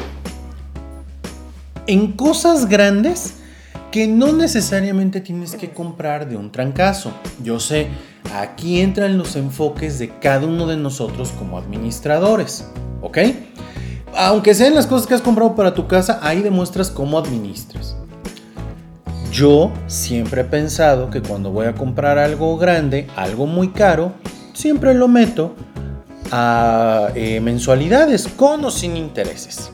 [1.87, 3.35] en cosas grandes
[3.91, 7.13] que no necesariamente tienes que comprar de un trancazo.
[7.43, 7.89] Yo sé,
[8.35, 12.67] aquí entran los enfoques de cada uno de nosotros como administradores,
[13.03, 13.19] ¿ok?
[14.17, 17.97] aunque sean las cosas que has comprado para tu casa, ahí demuestras cómo administras.
[19.33, 24.13] Yo siempre he pensado que cuando voy a comprar algo grande, algo muy caro,
[24.53, 25.55] siempre lo meto
[26.31, 29.71] a eh, mensualidades con o sin intereses.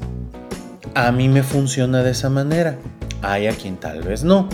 [0.95, 2.79] A mí me funciona de esa manera.
[3.23, 4.49] Hay a quien tal vez no.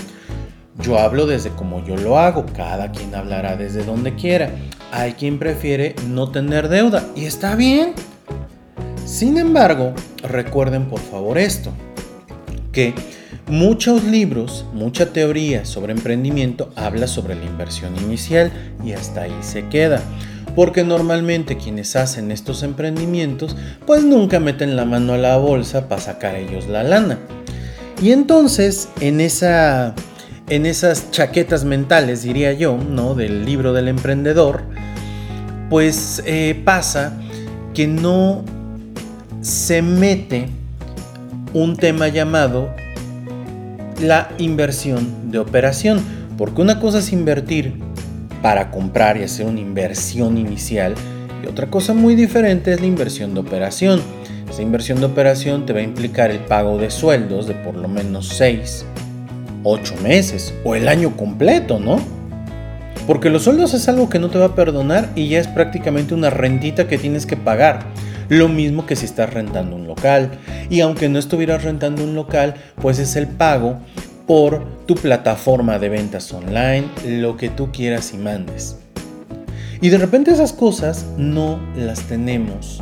[0.80, 4.50] Yo hablo desde como yo lo hago, cada quien hablará desde donde quiera.
[4.90, 7.94] Hay quien prefiere no tener deuda y está bien.
[9.04, 11.70] Sin embargo, recuerden por favor esto,
[12.72, 12.94] que
[13.46, 18.50] muchos libros, mucha teoría sobre emprendimiento habla sobre la inversión inicial
[18.84, 20.02] y hasta ahí se queda.
[20.54, 26.00] Porque normalmente quienes hacen estos emprendimientos pues nunca meten la mano a la bolsa para
[26.00, 27.18] sacar ellos la lana.
[28.02, 29.94] Y entonces en esa
[30.48, 33.14] en esas chaquetas mentales, diría yo, ¿no?
[33.14, 34.64] Del libro del emprendedor,
[35.70, 37.18] pues eh, pasa
[37.72, 38.44] que no
[39.40, 40.48] se mete
[41.54, 42.74] un tema llamado
[44.00, 46.02] la inversión de operación.
[46.36, 47.74] Porque una cosa es invertir
[48.42, 50.94] para comprar y hacer una inversión inicial
[51.42, 54.00] y otra cosa muy diferente es la inversión de operación.
[54.48, 57.88] Esa inversión de operación te va a implicar el pago de sueldos de por lo
[57.88, 58.84] menos 6,
[59.64, 62.00] 8 meses o el año completo, ¿no?
[63.06, 66.14] Porque los sueldos es algo que no te va a perdonar y ya es prácticamente
[66.14, 67.80] una rentita que tienes que pagar.
[68.28, 70.30] Lo mismo que si estás rentando un local.
[70.70, 73.78] Y aunque no estuvieras rentando un local, pues es el pago
[74.26, 78.76] por tu plataforma de ventas online, lo que tú quieras y mandes.
[79.80, 82.80] Y de repente esas cosas no las tenemos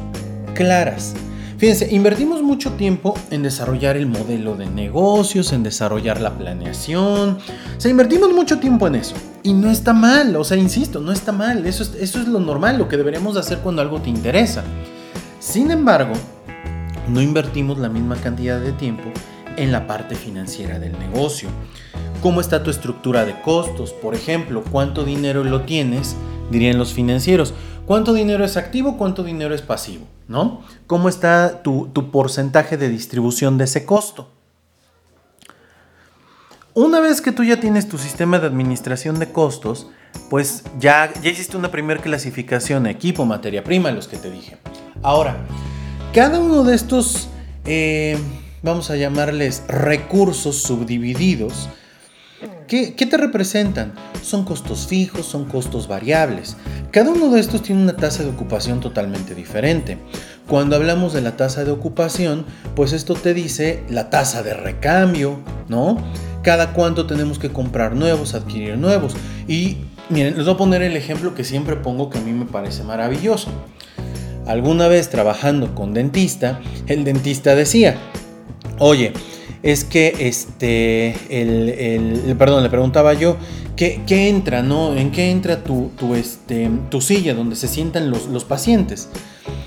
[0.54, 1.14] claras.
[1.56, 7.38] Fíjense, invertimos mucho tiempo en desarrollar el modelo de negocios, en desarrollar la planeación.
[7.76, 9.14] O sea, invertimos mucho tiempo en eso.
[9.42, 11.66] Y no está mal, o sea, insisto, no está mal.
[11.66, 14.62] Eso es, eso es lo normal, lo que deberíamos hacer cuando algo te interesa.
[15.38, 16.14] Sin embargo,
[17.08, 19.04] no invertimos la misma cantidad de tiempo
[19.56, 21.48] en la parte financiera del negocio.
[22.22, 23.92] ¿Cómo está tu estructura de costos?
[23.92, 26.16] Por ejemplo, ¿cuánto dinero lo tienes?
[26.50, 27.54] Dirían los financieros.
[27.86, 28.96] ¿Cuánto dinero es activo?
[28.96, 30.06] ¿Cuánto dinero es pasivo?
[30.28, 30.62] ¿No?
[30.86, 34.28] ¿Cómo está tu, porcentaje de distribución de ese costo?
[36.72, 39.88] Una vez que tú ya tienes tu sistema de administración de costos,
[40.28, 44.58] pues ya, ya hiciste una primera clasificación, equipo, materia prima, los que te dije.
[45.02, 45.38] Ahora,
[46.14, 47.28] cada uno de estos,
[47.64, 48.18] eh,
[48.62, 51.68] vamos a llamarles recursos subdivididos,
[52.66, 53.92] ¿Qué, te representan?
[54.22, 56.56] Son costos fijos, son costos variables.
[56.92, 59.98] Cada uno de estos tiene una tasa de ocupación totalmente diferente.
[60.48, 62.46] Cuando hablamos de la tasa de ocupación,
[62.76, 65.98] pues esto te dice la tasa de recambio, ¿no?
[66.42, 69.14] Cada cuánto tenemos que comprar nuevos, adquirir nuevos.
[69.46, 72.46] Y miren, les voy a poner el ejemplo que siempre pongo que a mí me
[72.46, 73.50] parece maravilloso.
[74.46, 77.98] Alguna vez trabajando con dentista, el dentista decía,
[78.80, 79.12] oye,
[79.62, 83.36] es que este, el, perdón, le preguntaba yo,
[83.76, 84.96] ¿qué, entra, no?
[84.96, 89.08] ¿En qué entra tu, tu, este, tu silla donde se sientan los, los pacientes?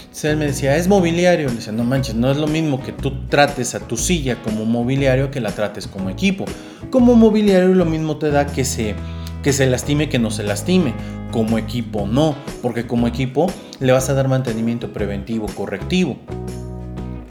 [0.01, 1.47] Entonces él me decía, es mobiliario.
[1.47, 4.65] Le decía, no manches, no es lo mismo que tú trates a tu silla como
[4.65, 6.45] mobiliario que la trates como equipo.
[6.89, 8.95] Como mobiliario lo mismo te da que se,
[9.41, 10.93] que se lastime que no se lastime.
[11.31, 13.47] Como equipo no, porque como equipo
[13.79, 16.17] le vas a dar mantenimiento preventivo correctivo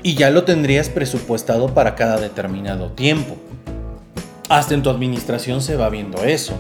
[0.02, 3.36] y ya lo tendrías presupuestado para cada determinado tiempo.
[4.48, 6.54] Hasta en tu administración se va viendo eso.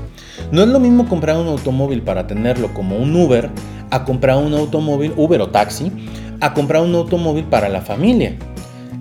[0.50, 3.50] No es lo mismo comprar un automóvil para tenerlo como un Uber
[3.90, 5.92] a comprar un automóvil, Uber o taxi,
[6.40, 8.36] a comprar un automóvil para la familia.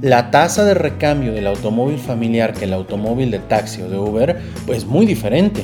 [0.02, 4.42] La tasa de recambio del automóvil familiar que el automóvil de taxi o de Uber,
[4.66, 5.64] pues muy diferente.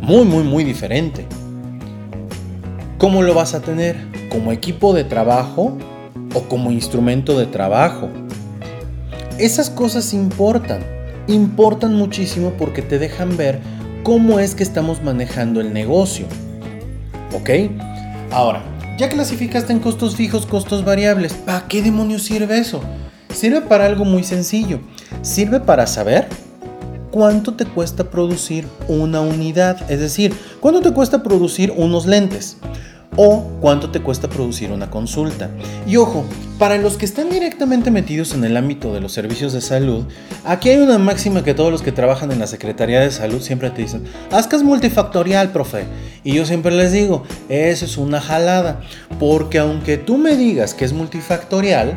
[0.00, 1.26] Muy, muy, muy diferente.
[2.98, 3.96] ¿Cómo lo vas a tener?
[4.30, 5.76] ¿Como equipo de trabajo
[6.36, 8.10] o como instrumento de trabajo.
[9.38, 10.84] Esas cosas importan,
[11.26, 13.60] importan muchísimo porque te dejan ver
[14.02, 16.26] cómo es que estamos manejando el negocio.
[17.34, 17.50] ¿Ok?
[18.30, 18.62] Ahora,
[18.98, 21.32] ya clasificaste en costos fijos, costos variables.
[21.32, 22.82] ¿Para qué demonios sirve eso?
[23.34, 24.80] Sirve para algo muy sencillo.
[25.22, 26.28] Sirve para saber
[27.10, 29.90] cuánto te cuesta producir una unidad.
[29.90, 32.58] Es decir, cuánto te cuesta producir unos lentes
[33.14, 35.50] o cuánto te cuesta producir una consulta.
[35.86, 36.24] Y ojo,
[36.58, 40.04] para los que están directamente metidos en el ámbito de los servicios de salud,
[40.44, 43.70] aquí hay una máxima que todos los que trabajan en la Secretaría de Salud siempre
[43.70, 44.04] te dicen,
[44.48, 45.84] que es multifactorial, profe.
[46.24, 48.80] Y yo siempre les digo, eso es una jalada,
[49.20, 51.94] porque aunque tú me digas que es multifactorial,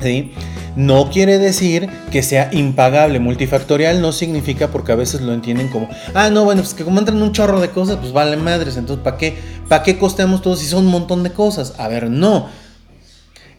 [0.00, 0.32] ¿sí?
[0.74, 3.20] No quiere decir que sea impagable.
[3.20, 6.98] Multifactorial no significa porque a veces lo entienden como, ah, no, bueno, pues que como
[6.98, 8.76] entran un chorro de cosas, pues vale madres.
[8.76, 9.36] Entonces, ¿para qué,
[9.68, 11.74] ¿para qué costeamos todo si son un montón de cosas?
[11.78, 12.48] A ver, no.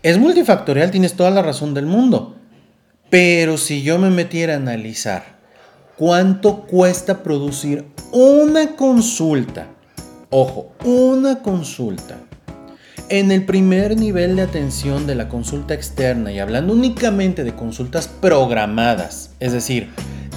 [0.02, 2.36] Es multifactorial, tienes toda la razón del mundo.
[3.10, 5.38] Pero si yo me metiera a analizar
[5.98, 9.68] cuánto cuesta producir una consulta,
[10.32, 12.18] ojo, una consulta
[13.10, 18.08] en el primer nivel de atención de la consulta externa y hablando únicamente de consultas
[18.08, 19.90] programadas, es decir,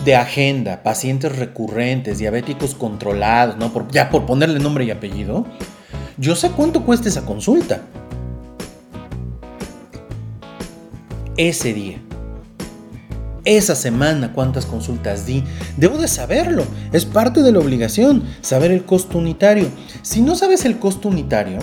[0.05, 3.57] de agenda, pacientes recurrentes, diabéticos controlados,
[3.91, 5.47] ya por ponerle nombre y apellido,
[6.19, 7.83] yo sé cuánto cuesta esa consulta.
[11.37, 12.01] Ese día.
[13.45, 15.45] Esa semana, cuántas consultas di.
[15.77, 16.65] Debo de saberlo.
[16.93, 19.69] Es parte de la obligación, saber el costo unitario.
[20.03, 21.59] Si no sabes el costo unitario,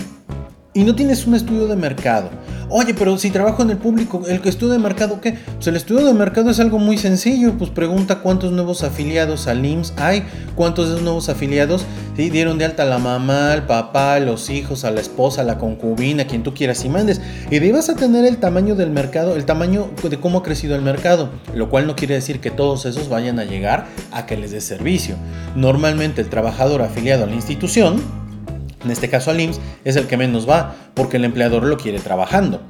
[0.73, 2.29] y no tienes un estudio de mercado
[2.75, 5.33] Oye, pero si trabajo en el público, el estudio de mercado, ¿qué?
[5.33, 7.53] Pues el estudio de mercado es algo muy sencillo.
[7.55, 10.24] Pues pregunta cuántos nuevos afiliados al IMSS hay,
[10.55, 11.86] cuántos de esos nuevos afiliados
[12.17, 12.32] ¿sí?
[12.32, 15.43] dieron de alta a la mamá, al papá, a los hijos, a la esposa, a
[15.43, 17.21] la concubina, a quien tú quieras y mandes.
[17.51, 20.76] Y de vas a tener el tamaño del mercado, el tamaño de cómo ha crecido
[20.76, 21.30] el mercado.
[21.53, 24.61] Lo cual no quiere decir que todos esos vayan a llegar a que les dé
[24.61, 25.15] servicio.
[25.55, 28.01] Normalmente el trabajador afiliado a la institución
[28.84, 31.99] en este caso al IMSS, es el que menos va, porque el empleador lo quiere
[31.99, 32.61] trabajando.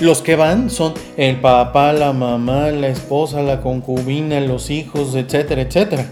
[0.00, 5.62] Los que van son el papá, la mamá, la esposa, la concubina, los hijos, etcétera,
[5.62, 6.06] etcétera.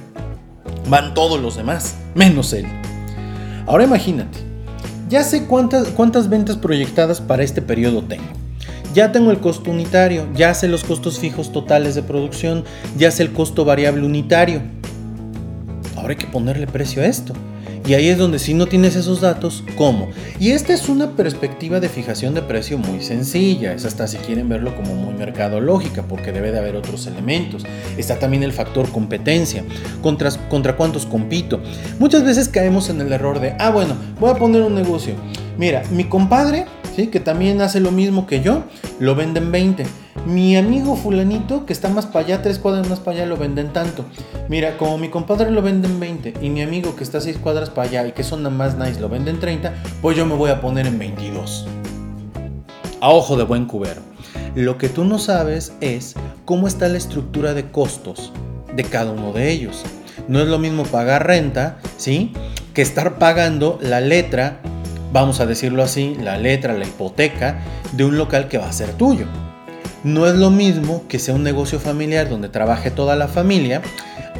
[0.88, 2.66] Van todos los demás, menos él.
[3.66, 4.38] Ahora imagínate,
[5.08, 8.24] ya sé cuántas, cuántas ventas proyectadas para este periodo tengo.
[8.94, 12.64] Ya tengo el costo unitario, ya sé los costos fijos totales de producción,
[12.96, 14.62] ya sé el costo variable unitario.
[15.96, 17.32] Ahora hay que ponerle precio a esto.
[17.90, 20.10] Y ahí es donde si no tienes esos datos, ¿cómo?
[20.38, 24.48] Y esta es una perspectiva de fijación de precio muy sencilla, es hasta si quieren
[24.48, 27.64] verlo como muy mercadológica, porque debe de haber otros elementos.
[27.96, 29.64] Está también el factor competencia,
[30.02, 31.60] contra, contra cuántos compito.
[31.98, 35.14] Muchas veces caemos en el error de, ah, bueno, voy a poner un negocio.
[35.58, 36.66] Mira, mi compadre,
[37.08, 38.64] que también hace lo mismo que yo,
[38.98, 39.86] lo venden 20
[40.26, 43.72] mi amigo fulanito, que está más para allá, tres cuadras más para allá, lo venden
[43.72, 44.04] tanto.
[44.48, 47.88] Mira, como mi compadre lo venden 20 y mi amigo que está seis cuadras para
[47.88, 49.72] allá y que son más nice lo venden 30,
[50.02, 51.66] pues yo me voy a poner en 22.
[53.00, 54.02] A ojo de buen cubero.
[54.54, 58.32] Lo que tú no sabes es cómo está la estructura de costos
[58.74, 59.84] de cada uno de ellos.
[60.28, 62.32] No es lo mismo pagar renta, ¿sí?
[62.74, 64.60] Que estar pagando la letra,
[65.12, 67.60] vamos a decirlo así, la letra, la hipoteca
[67.92, 69.26] de un local que va a ser tuyo.
[70.02, 73.82] No es lo mismo que sea un negocio familiar donde trabaje toda la familia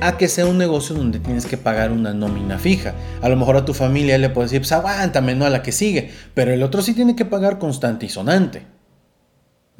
[0.00, 2.94] a que sea un negocio donde tienes que pagar una nómina fija.
[3.20, 5.72] A lo mejor a tu familia le puedes decir, pues aguántame, no a la que
[5.72, 8.79] sigue, pero el otro sí tiene que pagar constante y sonante.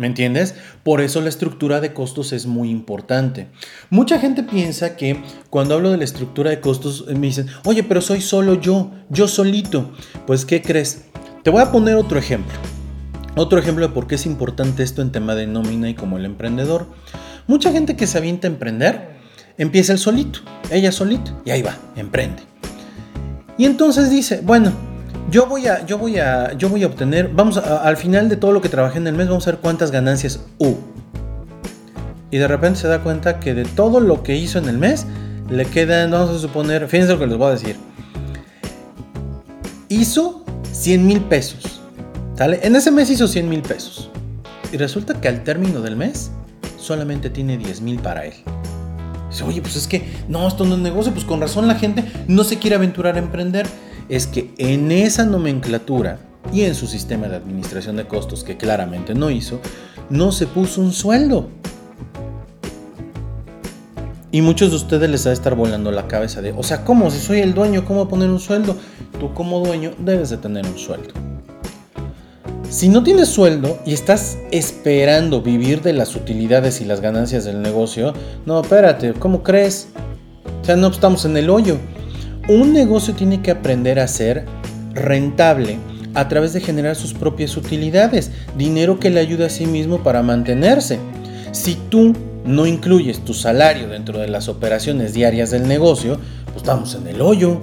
[0.00, 0.54] ¿Me entiendes?
[0.82, 3.48] Por eso la estructura de costos es muy importante.
[3.90, 8.00] Mucha gente piensa que cuando hablo de la estructura de costos me dicen, oye, pero
[8.00, 9.92] soy solo yo, yo solito.
[10.26, 11.02] Pues, ¿qué crees?
[11.42, 12.58] Te voy a poner otro ejemplo.
[13.36, 16.24] Otro ejemplo de por qué es importante esto en tema de nómina y como el
[16.24, 16.86] emprendedor.
[17.46, 19.10] Mucha gente que se avienta a emprender
[19.58, 20.40] empieza el solito,
[20.70, 22.42] ella solita, y ahí va, emprende.
[23.58, 24.72] Y entonces dice, bueno,
[25.28, 28.52] yo voy a, yo voy a, yo voy a obtener, vamos al final de todo
[28.52, 30.78] lo que trabajé en el mes, vamos a ver cuántas ganancias hubo.
[32.30, 35.06] Y de repente se da cuenta que de todo lo que hizo en el mes,
[35.50, 37.76] le quedan, vamos a suponer, fíjense lo que les voy a decir.
[39.88, 41.80] Hizo 100 mil pesos
[42.40, 44.10] en ese mes hizo 100 mil pesos.
[44.72, 46.30] Y resulta que al término del mes
[46.78, 48.32] solamente tiene 10 mil para él.
[49.30, 51.12] Dice, oye, pues es que no, esto no es negocio.
[51.12, 53.66] Pues con razón la gente no se quiere aventurar a emprender.
[54.10, 56.18] Es que en esa nomenclatura
[56.52, 59.60] y en su sistema de administración de costos, que claramente no hizo,
[60.10, 61.48] no se puso un sueldo.
[64.32, 67.08] Y muchos de ustedes les va a estar volando la cabeza de, o sea, ¿cómo?
[67.12, 68.76] Si soy el dueño, ¿cómo poner un sueldo?
[69.20, 71.14] Tú como dueño debes de tener un sueldo.
[72.68, 77.62] Si no tienes sueldo y estás esperando vivir de las utilidades y las ganancias del
[77.62, 78.12] negocio,
[78.44, 79.88] no, espérate, ¿cómo crees?
[80.62, 81.78] O sea, no estamos en el hoyo.
[82.50, 84.44] Un negocio tiene que aprender a ser
[84.92, 85.78] rentable
[86.14, 90.24] a través de generar sus propias utilidades, dinero que le ayude a sí mismo para
[90.24, 90.98] mantenerse.
[91.52, 92.12] Si tú
[92.44, 97.20] no incluyes tu salario dentro de las operaciones diarias del negocio, pues estamos en el
[97.20, 97.60] hoyo.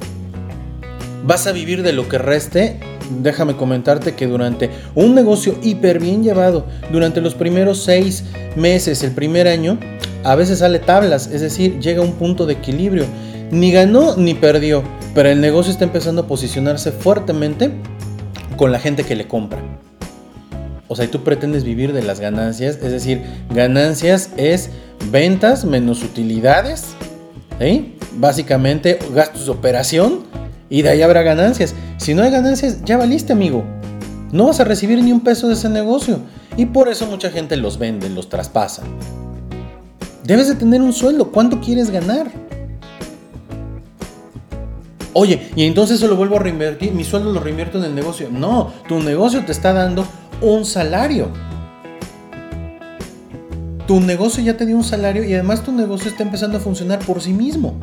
[1.26, 2.80] Vas a vivir de lo que reste
[3.22, 8.24] déjame comentarte que durante un negocio hiper bien llevado, durante los primeros seis
[8.56, 9.78] meses, el primer año,
[10.24, 13.06] a veces sale tablas, es decir, llega a un punto de equilibrio.
[13.52, 14.84] Ni ganó ni perdió,
[15.16, 17.72] pero el negocio está empezando a posicionarse fuertemente
[18.58, 19.60] con la gente que le compra.
[20.88, 23.22] O sea, y tú pretendes vivir de las ganancias, es decir,
[23.54, 24.70] ganancias es
[25.12, 26.96] ventas menos utilidades,
[28.14, 30.24] básicamente gastos de operación
[30.70, 31.74] y de ahí habrá ganancias.
[31.98, 33.64] Si no hay ganancias, ya valiste, amigo.
[34.32, 36.20] No vas a recibir ni un peso de ese negocio.
[36.58, 38.84] Y por eso mucha gente los vende, los traspasa.
[40.24, 41.32] Debes de tener un sueldo.
[41.32, 42.28] ¿Cuánto quieres ganar?
[45.14, 46.94] Oye, y entonces eso lo vuelvo a reinvertir.
[46.94, 48.30] Mi sueldo lo reinvierto en el negocio.
[48.32, 50.06] No, tu negocio te está dando
[50.42, 51.30] un salario.
[53.88, 57.00] Tu negocio ya te dio un salario y además tu negocio está empezando a funcionar
[57.00, 57.80] por sí mismo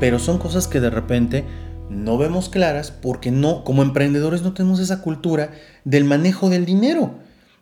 [0.00, 1.44] pero son cosas que de repente
[1.90, 5.52] no vemos claras porque no, como emprendedores no tenemos esa cultura
[5.84, 7.14] del manejo del dinero.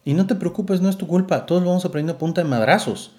[0.04, 2.48] Y no te preocupes, no es tu culpa, todos lo vamos aprendiendo a punta de
[2.48, 3.15] madrazos.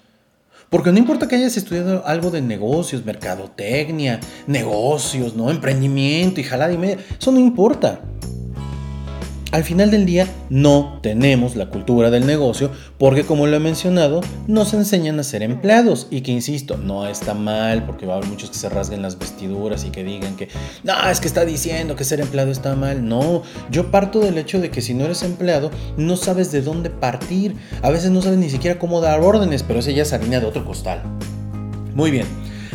[0.70, 5.50] Porque no importa que hayas estudiado algo de negocios, mercadotecnia, negocios, ¿no?
[5.50, 8.00] Emprendimiento y jalada y media, eso no importa.
[9.50, 14.20] Al final del día no tenemos la cultura del negocio porque como lo he mencionado,
[14.46, 18.28] nos enseñan a ser empleados y que insisto, no está mal porque va a haber
[18.28, 20.48] muchos que se rasguen las vestiduras y que digan que
[20.84, 23.06] no, es que está diciendo que ser empleado está mal.
[23.06, 26.90] No, yo parto del hecho de que si no eres empleado, no sabes de dónde
[26.90, 27.56] partir.
[27.82, 30.46] A veces no sabes ni siquiera cómo dar órdenes, pero ese ya es harina de
[30.46, 31.02] otro costal.
[31.94, 32.26] Muy bien.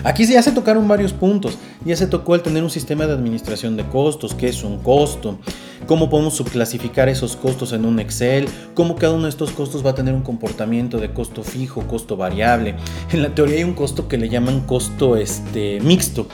[0.04, 1.58] Aquí ya se tocaron varios puntos.
[1.86, 5.40] Ya se tocó el tener un sistema de administración de costos, qué es un costo,
[5.86, 9.92] cómo podemos subclasificar esos costos en un Excel, cómo cada uno de estos costos va
[9.92, 12.76] a tener un comportamiento de costo fijo, costo variable.
[13.12, 16.28] En la teoría hay un costo que le llaman costo este, mixto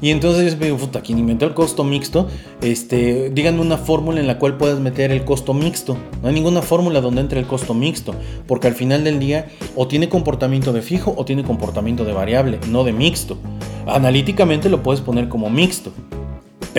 [0.00, 2.28] y entonces me digo, puta, quien inventó el costo mixto,
[2.62, 5.96] este, díganme una fórmula en la cual puedas meter el costo mixto.
[6.22, 8.14] No hay ninguna fórmula donde entre el costo mixto,
[8.46, 12.60] porque al final del día o tiene comportamiento de fijo o tiene comportamiento de variable,
[12.68, 13.38] no de mixto.
[13.86, 15.92] Analíticamente lo puedes poner como mixto,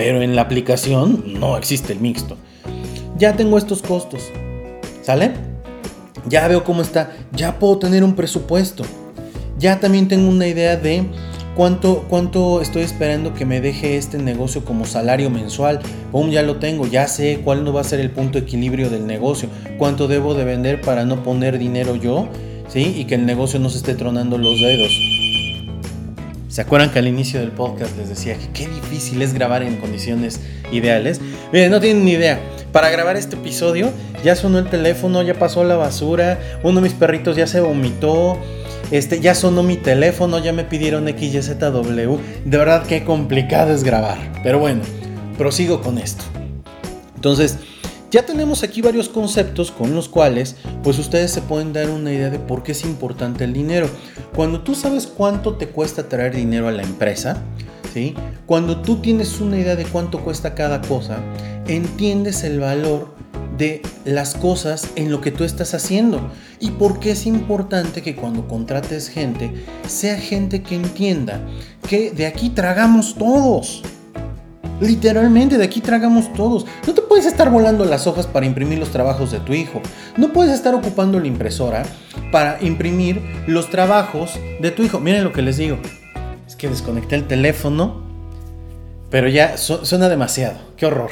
[0.02, 2.38] pero en la aplicación no existe el mixto.
[3.18, 4.22] Ya tengo estos costos,
[5.02, 5.32] ¿sale?
[6.26, 8.82] Ya veo cómo está, ya puedo tener un presupuesto.
[9.58, 11.04] Ya también tengo una idea de
[11.54, 15.80] ¿Cuánto, ¿Cuánto estoy esperando que me deje este negocio como salario mensual?
[16.12, 18.88] Pum, ya lo tengo, ya sé cuál no va a ser el punto de equilibrio
[18.88, 22.26] del negocio, cuánto debo de vender para no poner dinero yo,
[22.68, 22.94] ¿sí?
[22.96, 25.09] Y que el negocio no se esté tronando los dedos.
[26.50, 29.76] ¿Se acuerdan que al inicio del podcast les decía que qué difícil es grabar en
[29.76, 30.40] condiciones
[30.72, 31.20] ideales?
[31.52, 32.40] Miren, no tienen ni idea.
[32.72, 33.92] Para grabar este episodio
[34.24, 38.36] ya sonó el teléfono, ya pasó la basura, uno de mis perritos ya se vomitó,
[38.90, 42.18] este, ya sonó mi teléfono, ya me pidieron XYZW.
[42.44, 44.18] De verdad que complicado es grabar.
[44.42, 44.82] Pero bueno,
[45.38, 46.24] prosigo con esto.
[47.14, 47.58] Entonces,
[48.10, 52.30] ya tenemos aquí varios conceptos con los cuales pues ustedes se pueden dar una idea
[52.30, 53.88] de por qué es importante el dinero.
[54.34, 57.42] Cuando tú sabes cuánto te cuesta traer dinero a la empresa,
[57.92, 58.14] ¿sí?
[58.46, 61.20] Cuando tú tienes una idea de cuánto cuesta cada cosa,
[61.66, 63.14] entiendes el valor
[63.56, 66.30] de las cosas en lo que tú estás haciendo.
[66.58, 69.52] Y por qué es importante que cuando contrates gente,
[69.86, 71.46] sea gente que entienda
[71.88, 73.82] que de aquí tragamos todos.
[74.80, 76.66] Literalmente, de aquí tragamos todos.
[76.86, 79.82] No te puedes estar volando las hojas para imprimir los trabajos de tu hijo.
[80.16, 81.84] No puedes estar ocupando la impresora
[82.32, 84.98] para imprimir los trabajos de tu hijo.
[84.98, 85.78] Miren lo que les digo.
[86.46, 88.02] Es que desconecté el teléfono,
[89.10, 90.58] pero ya suena demasiado.
[90.76, 91.10] Qué horror.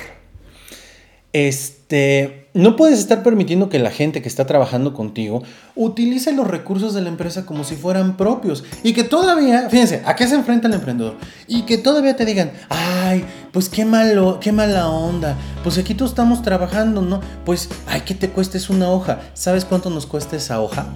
[1.35, 5.44] Este, no puedes estar permitiendo que la gente que está trabajando contigo
[5.76, 10.16] utilice los recursos de la empresa como si fueran propios y que todavía, fíjense, ¿a
[10.16, 11.14] qué se enfrenta el emprendedor?
[11.46, 16.11] Y que todavía te digan, ay, pues qué malo, qué mala onda, pues aquí todos
[16.11, 17.20] estamos trabajando, ¿no?
[17.44, 20.88] Pues, ay, que te cuestes una hoja, ¿sabes cuánto nos cuesta esa hoja?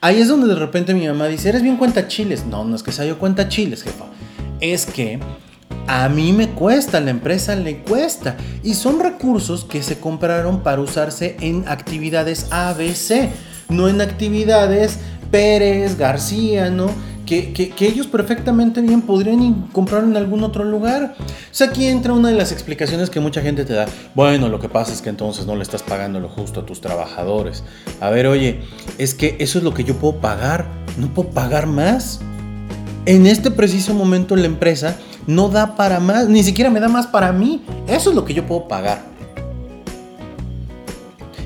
[0.00, 2.46] Ahí es donde de repente mi mamá dice, eres bien cuenta chiles.
[2.46, 4.06] No, no es que sea yo cuenta chiles, jefa.
[4.60, 5.20] Es que
[5.86, 8.36] a mí me cuesta, a la empresa le cuesta.
[8.62, 13.30] Y son recursos que se compraron para usarse en actividades ABC,
[13.68, 14.98] no en actividades
[15.30, 16.90] Pérez, García, ¿no?
[17.26, 21.16] Que, ellos perfectamente bien podrían comprar en algún otro lugar.
[21.18, 23.86] O sea, aquí entra una de las explicaciones que mucha gente te da.
[24.14, 26.80] Bueno, lo que pasa es que entonces no le estás pagando lo justo a tus
[26.80, 27.64] trabajadores.
[28.00, 28.60] A ver, oye,
[28.98, 30.66] es que eso es lo que yo puedo pagar.
[30.98, 32.20] No puedo pagar más.
[33.06, 37.06] En este preciso momento la empresa no da para más, ni siquiera me da más
[37.06, 37.62] para mí.
[37.86, 39.02] Eso es lo que yo puedo pagar.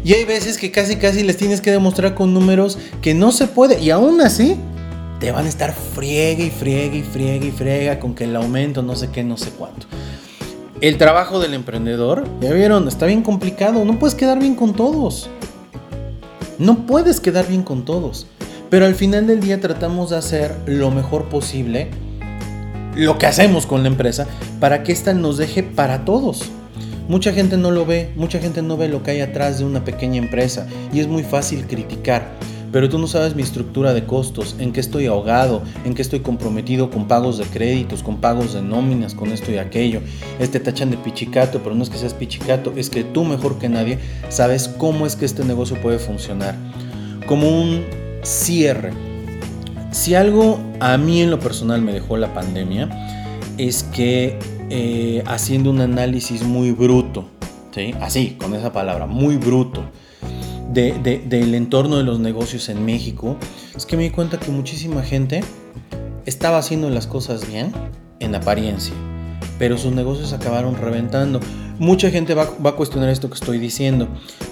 [0.05, 3.47] Y hay veces que casi casi les tienes que demostrar con números que no se
[3.47, 3.81] puede.
[3.81, 4.57] Y aún así,
[5.21, 8.83] te van a estar friegue y friegue y friegue y friega con que el aumento
[8.83, 9.87] no sé qué, no sé cuánto.
[10.81, 13.85] El trabajo del emprendedor, ya vieron, está bien complicado.
[13.85, 15.29] No puedes quedar bien con todos.
[16.59, 18.29] No puedes quedar bien con todos.
[18.71, 21.91] Pero al final del día tratamos de hacer lo mejor posible
[23.05, 24.27] lo que hacemos con la empresa
[24.59, 26.51] para que ésta nos deje para todos.
[27.09, 29.85] Mucha gente no lo ve, mucha gente no ve lo que hay atrás de una
[29.85, 32.29] pequeña empresa y es muy fácil criticar.
[32.73, 36.21] Pero tú no sabes mi estructura de costos, en qué estoy ahogado, en qué estoy
[36.21, 40.01] comprometido con pagos de créditos, con pagos de nóminas, con esto y aquello.
[40.39, 43.71] Este tachan de pichicato, pero no es que seas pichicato, es que tú mejor que
[43.71, 46.57] nadie sabes cómo es que este negocio puede funcionar.
[47.27, 47.85] Como un
[48.23, 49.08] cierre
[49.91, 52.89] si algo a mí en lo personal me dejó la pandemia,
[53.57, 54.39] es que
[54.71, 57.29] eh, haciendo un análisis muy bruto,
[57.75, 57.95] ¿sí?
[58.01, 59.85] así, con esa palabra, muy bruto,
[60.73, 63.37] del entorno de los negocios en México,
[63.75, 65.43] es que me di cuenta que muchísima gente
[66.27, 67.73] estaba haciendo las cosas bien,
[68.21, 68.95] en apariencia,
[69.59, 71.41] pero sus negocios acabaron reventando.
[71.79, 74.09] Mucha gente va, a cuestionar esto que estoy diciendo,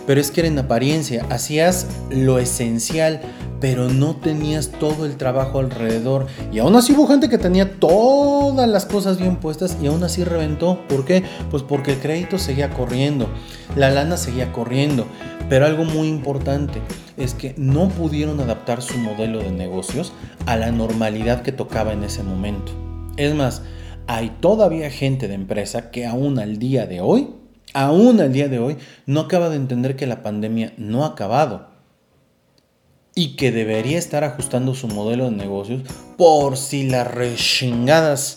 [0.06, 3.20] pero es que era en apariencia, hacías lo esencial,
[3.60, 6.26] pero no tenías todo el trabajo alrededor.
[6.52, 10.22] Y aún así hubo gente que tenía todas las cosas bien puestas y aún así
[10.22, 10.78] reventó.
[10.88, 11.24] ¿Por qué?
[11.50, 13.28] Pues porque el crédito seguía corriendo,
[13.74, 15.06] la lana seguía corriendo.
[15.48, 16.80] Pero algo muy importante
[17.16, 20.12] es que no pudieron adaptar su modelo de negocios
[20.46, 22.72] a la normalidad que tocaba en ese momento.
[23.16, 23.62] Es más,
[24.07, 27.30] hay todavía gente de empresa que aún al día de hoy,
[27.74, 28.76] aún al día de hoy,
[29.07, 31.68] no acaba de entender que la pandemia no ha acabado
[33.14, 35.82] y que debería estar ajustando su modelo de negocios
[36.16, 38.36] por si las rechingadas,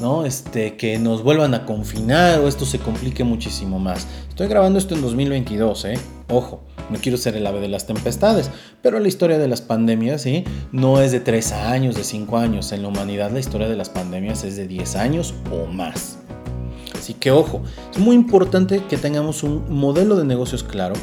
[0.00, 0.24] ¿no?
[0.24, 4.06] Este, que nos vuelvan a confinar o esto se complique muchísimo más.
[4.28, 5.98] Estoy grabando esto en 2022, ¿eh?
[6.32, 10.22] Ojo, no quiero ser el ave de las tempestades, pero la historia de las pandemias,
[10.22, 10.44] ¿sí?
[10.72, 12.72] No es de 3 años, de 5 años.
[12.72, 16.18] En la humanidad la historia de las pandemias es de 10 años o más.
[16.94, 20.94] Así que ojo, es muy importante que tengamos un modelo de negocios claro,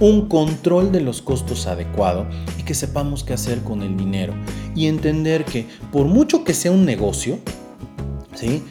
[0.00, 2.26] un control de los costos adecuado
[2.58, 4.34] y que sepamos qué hacer con el dinero
[4.74, 7.38] y entender que por mucho que sea un negocio,
[8.34, 8.62] ¿sí?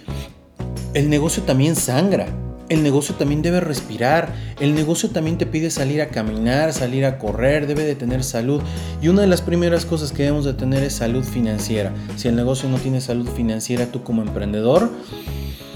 [0.94, 2.43] El negocio también sangra.
[2.74, 7.20] El negocio también debe respirar, el negocio también te pide salir a caminar, salir a
[7.20, 8.64] correr, debe de tener salud.
[9.00, 11.94] Y una de las primeras cosas que debemos de tener es salud financiera.
[12.16, 14.90] Si el negocio no tiene salud financiera, tú como emprendedor,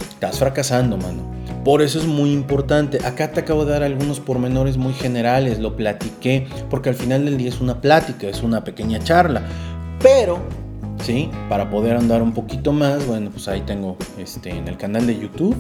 [0.09, 1.21] estás fracasando, mano.
[1.63, 2.97] Por eso es muy importante.
[3.05, 7.37] Acá te acabo de dar algunos pormenores muy generales, lo platiqué, porque al final del
[7.37, 9.43] día es una plática, es una pequeña charla.
[10.01, 10.39] Pero,
[11.01, 11.29] ¿sí?
[11.49, 15.19] Para poder andar un poquito más, bueno, pues ahí tengo este, en el canal de
[15.19, 15.55] YouTube,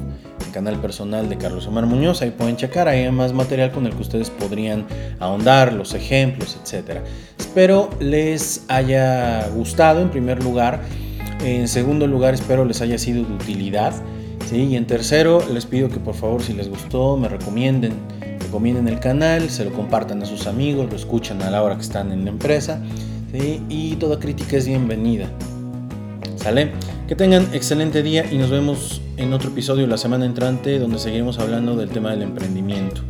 [0.45, 3.85] el canal personal de Carlos Omar Muñoz, ahí pueden checar, ahí hay más material con
[3.85, 4.85] el que ustedes podrían
[5.19, 6.99] ahondar, los ejemplos, etc.
[7.37, 10.81] Espero les haya gustado en primer lugar.
[11.43, 13.93] En segundo lugar, espero les haya sido de utilidad.
[14.51, 17.93] Y en tercero, les pido que por favor, si les gustó, me recomienden,
[18.39, 21.81] recomienden el canal, se lo compartan a sus amigos, lo escuchan a la hora que
[21.81, 22.81] están en la empresa.
[23.69, 25.29] Y toda crítica es bienvenida.
[26.37, 26.71] ¿Sale?
[27.07, 31.39] Que tengan excelente día y nos vemos en otro episodio la semana entrante donde seguiremos
[31.39, 33.01] hablando del tema del emprendimiento.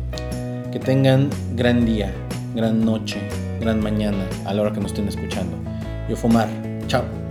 [0.70, 2.12] Que tengan gran día,
[2.54, 3.20] gran noche,
[3.60, 5.56] gran mañana a la hora que nos estén escuchando.
[6.08, 6.48] Yo Fumar.
[6.88, 7.27] Chao.